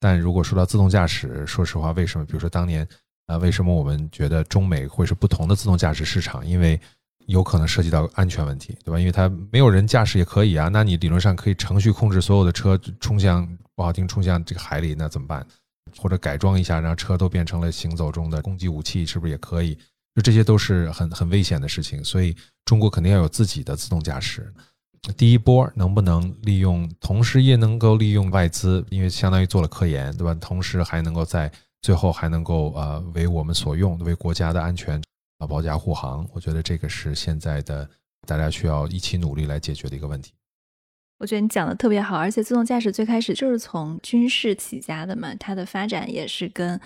[0.00, 2.24] 但如果说到自动驾驶，说实话，为什么？
[2.24, 2.88] 比如说当年
[3.26, 6.44] 啊，为什么我们觉得中美会是不同的自动驾驶市场？
[6.44, 6.80] 因为
[7.26, 8.98] 有可能涉及到安全问题，对吧？
[8.98, 13.46] 因为它没有人驾驶也可以啊，那你理论上可以程序控制所有的车冲向
[13.76, 15.46] 不好听冲向这个海里，那怎么办？
[15.98, 19.76] 或者改装一下，让车都变成了行走中的攻击武器，是不是也可以？
[20.16, 22.34] 就这些都是很很危险的事情，所以
[22.64, 24.52] 中国肯定要有自己的自动驾驶。
[25.16, 30.34] 第一波能不能利用，同时也能够利用外资，因为相当于做了科研，对吧？
[30.34, 31.50] 同时还能够在
[31.82, 35.00] 最后还能够呃为我们所用，为国家的安全。
[35.38, 37.88] 啊，保驾护航，我觉得这个是现在的
[38.26, 40.34] 大家需要一起努力来解决的一个问题。
[41.18, 46.78] 我觉得你讲的特别好，而且自动驾驶最开始就是从军事起家的嘛，它的发展也是跟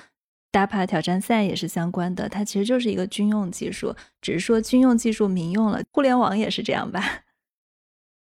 [0.53, 7.24] DAPA 挑战赛也是相关的，它其实就是一个军用技术，只是说军用技术民用了，互联网也是这样吧？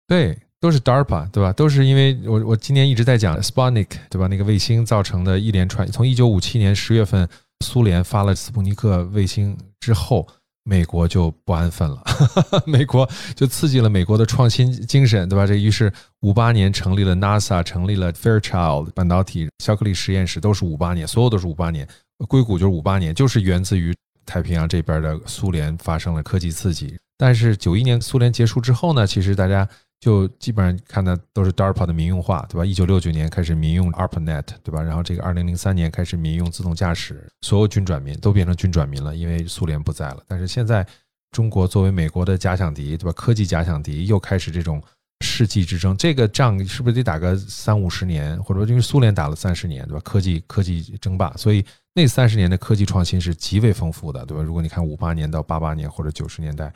[0.07, 1.53] 对，都是 DARPA，对吧？
[1.53, 4.27] 都是因为我我今年一直在讲 Sputnik，对吧？
[4.27, 7.29] 那个卫星造成的一连串，从一九五七年十月份。
[7.65, 10.29] 苏联发了斯普尼克卫星之后，
[10.63, 12.05] 美国就不安分了，
[12.67, 15.47] 美国就刺激了美国的创新精神，对吧？
[15.47, 15.91] 这于是
[16.21, 21.89] 五八年成立了 NASA，成立了 Fairchild 半导体肖克利实验室，都是五八年，所有都是五八年。
[22.29, 23.97] 硅谷就是五八年，就是源自于
[24.27, 26.95] 太平洋这边的苏联发生了科技刺激。
[27.17, 29.67] 但是九一年苏联结束之后呢，其实大家
[29.99, 32.65] 就基本上看的都是 DARPA 的民用化，对吧？
[32.65, 34.83] 一九六九年开始民用 ARPANET，对吧？
[34.83, 40.23] 然后这个二零零三年开始民用自动驾驶，所有军转民都变成军转民了，因为苏联不在了。
[40.29, 40.87] 但是现在
[41.33, 43.13] 中国作为美国的假想敌，对吧？
[43.13, 44.83] 科技假想敌又开始这种
[45.23, 48.41] 世纪之争，这个仗是不是得打个三五十年？
[48.43, 50.01] 或者说因为苏联打了三十年，对吧？
[50.05, 54.43] 科技科技争霸，所以那三十年的科技创新是极为丰富的，对吧？
[54.43, 56.71] 如果你看五八年到八八年或者九十年代。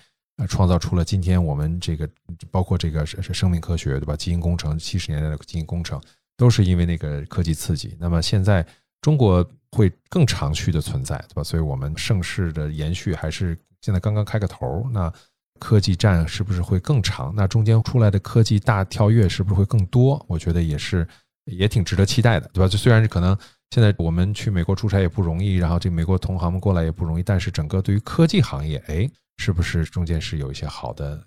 [0.47, 2.09] 创造出了今天我们这个，
[2.51, 4.17] 包括这个生生命科学，对吧？
[4.17, 6.01] 基因工程，七十年代的基因工程，
[6.37, 7.97] 都是因为那个科技刺激。
[7.99, 8.67] 那么现在
[9.01, 11.43] 中国会更长续的存在，对吧？
[11.43, 14.89] 所以我们盛世的延续还是现在刚刚开个头。
[14.93, 15.13] 那
[15.59, 17.35] 科技战是不是会更长？
[17.37, 20.25] 那中间出来的科技大跳跃是不是会更多？
[20.27, 21.07] 我觉得也是，
[21.45, 22.69] 也挺值得期待的，对吧？
[22.69, 23.37] 就虽然是可能
[23.71, 29.11] 现在我们去美国出差也不容易，然后这美国同行们过来也不容易，但是整个对于科技行业，哎。
[29.43, 31.19] 是不是中间是有一些好的，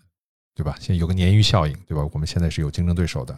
[0.54, 0.76] 对吧？
[0.80, 2.08] 现在有个鲶鱼效应，对吧？
[2.14, 3.36] 我们现在是有竞争对手的。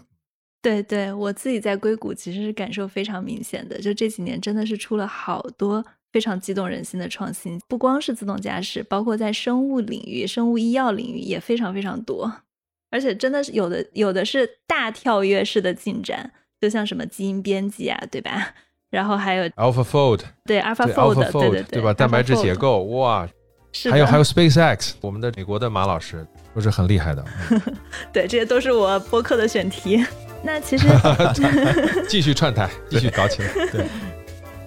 [0.62, 5.82] 对对，我自己在硅谷其实是感受非常明显的，就这几年真的是出了好多
[6.12, 12.42] 非常激动人心的创新，不光是自动驾驶，包括在生物领域、生物医药领域也非常非常多，
[12.92, 18.56] 而且真的是有的有的是大跳跃式的进展，就像什么基因编辑啊，对吧？
[18.90, 21.94] 然后还有 AlphaFold，对 AlphaFold，对对对吧？
[21.94, 23.28] 蛋白质结构，哇！
[23.92, 27.26] 还有还有 SpaceX，我们的美国的马老师都是很厉害的。
[28.14, 30.06] 对，这些都是我播客的选题。
[30.42, 30.88] 那其实
[32.08, 33.50] 继续串台，继续搞起来。
[33.72, 33.86] 对。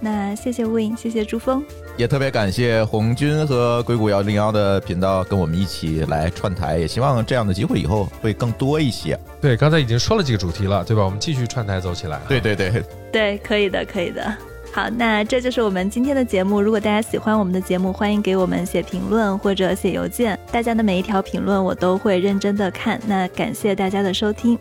[0.01, 1.63] 那谢谢 Win，谢谢朱峰，
[1.97, 9.19] 也特别感谢红军和硅谷幺零幺的频道跟我们一起来串台，也希望这样的机会以后会更多一些。
[9.41, 11.05] 对，刚才已经说了几个主题了，对吧？
[11.05, 12.21] 我们继续串台走起来。
[12.29, 14.37] 对对对对，可以的，可以的。
[14.73, 16.61] 好，那这就是我们今天的节目。
[16.61, 20.39] 如果大家喜欢我们的节目，欢迎给我们写评论或者写邮件。
[20.53, 23.01] 大家的每一条评论我都会认真的看。
[23.07, 24.59] 那感谢大家的收听。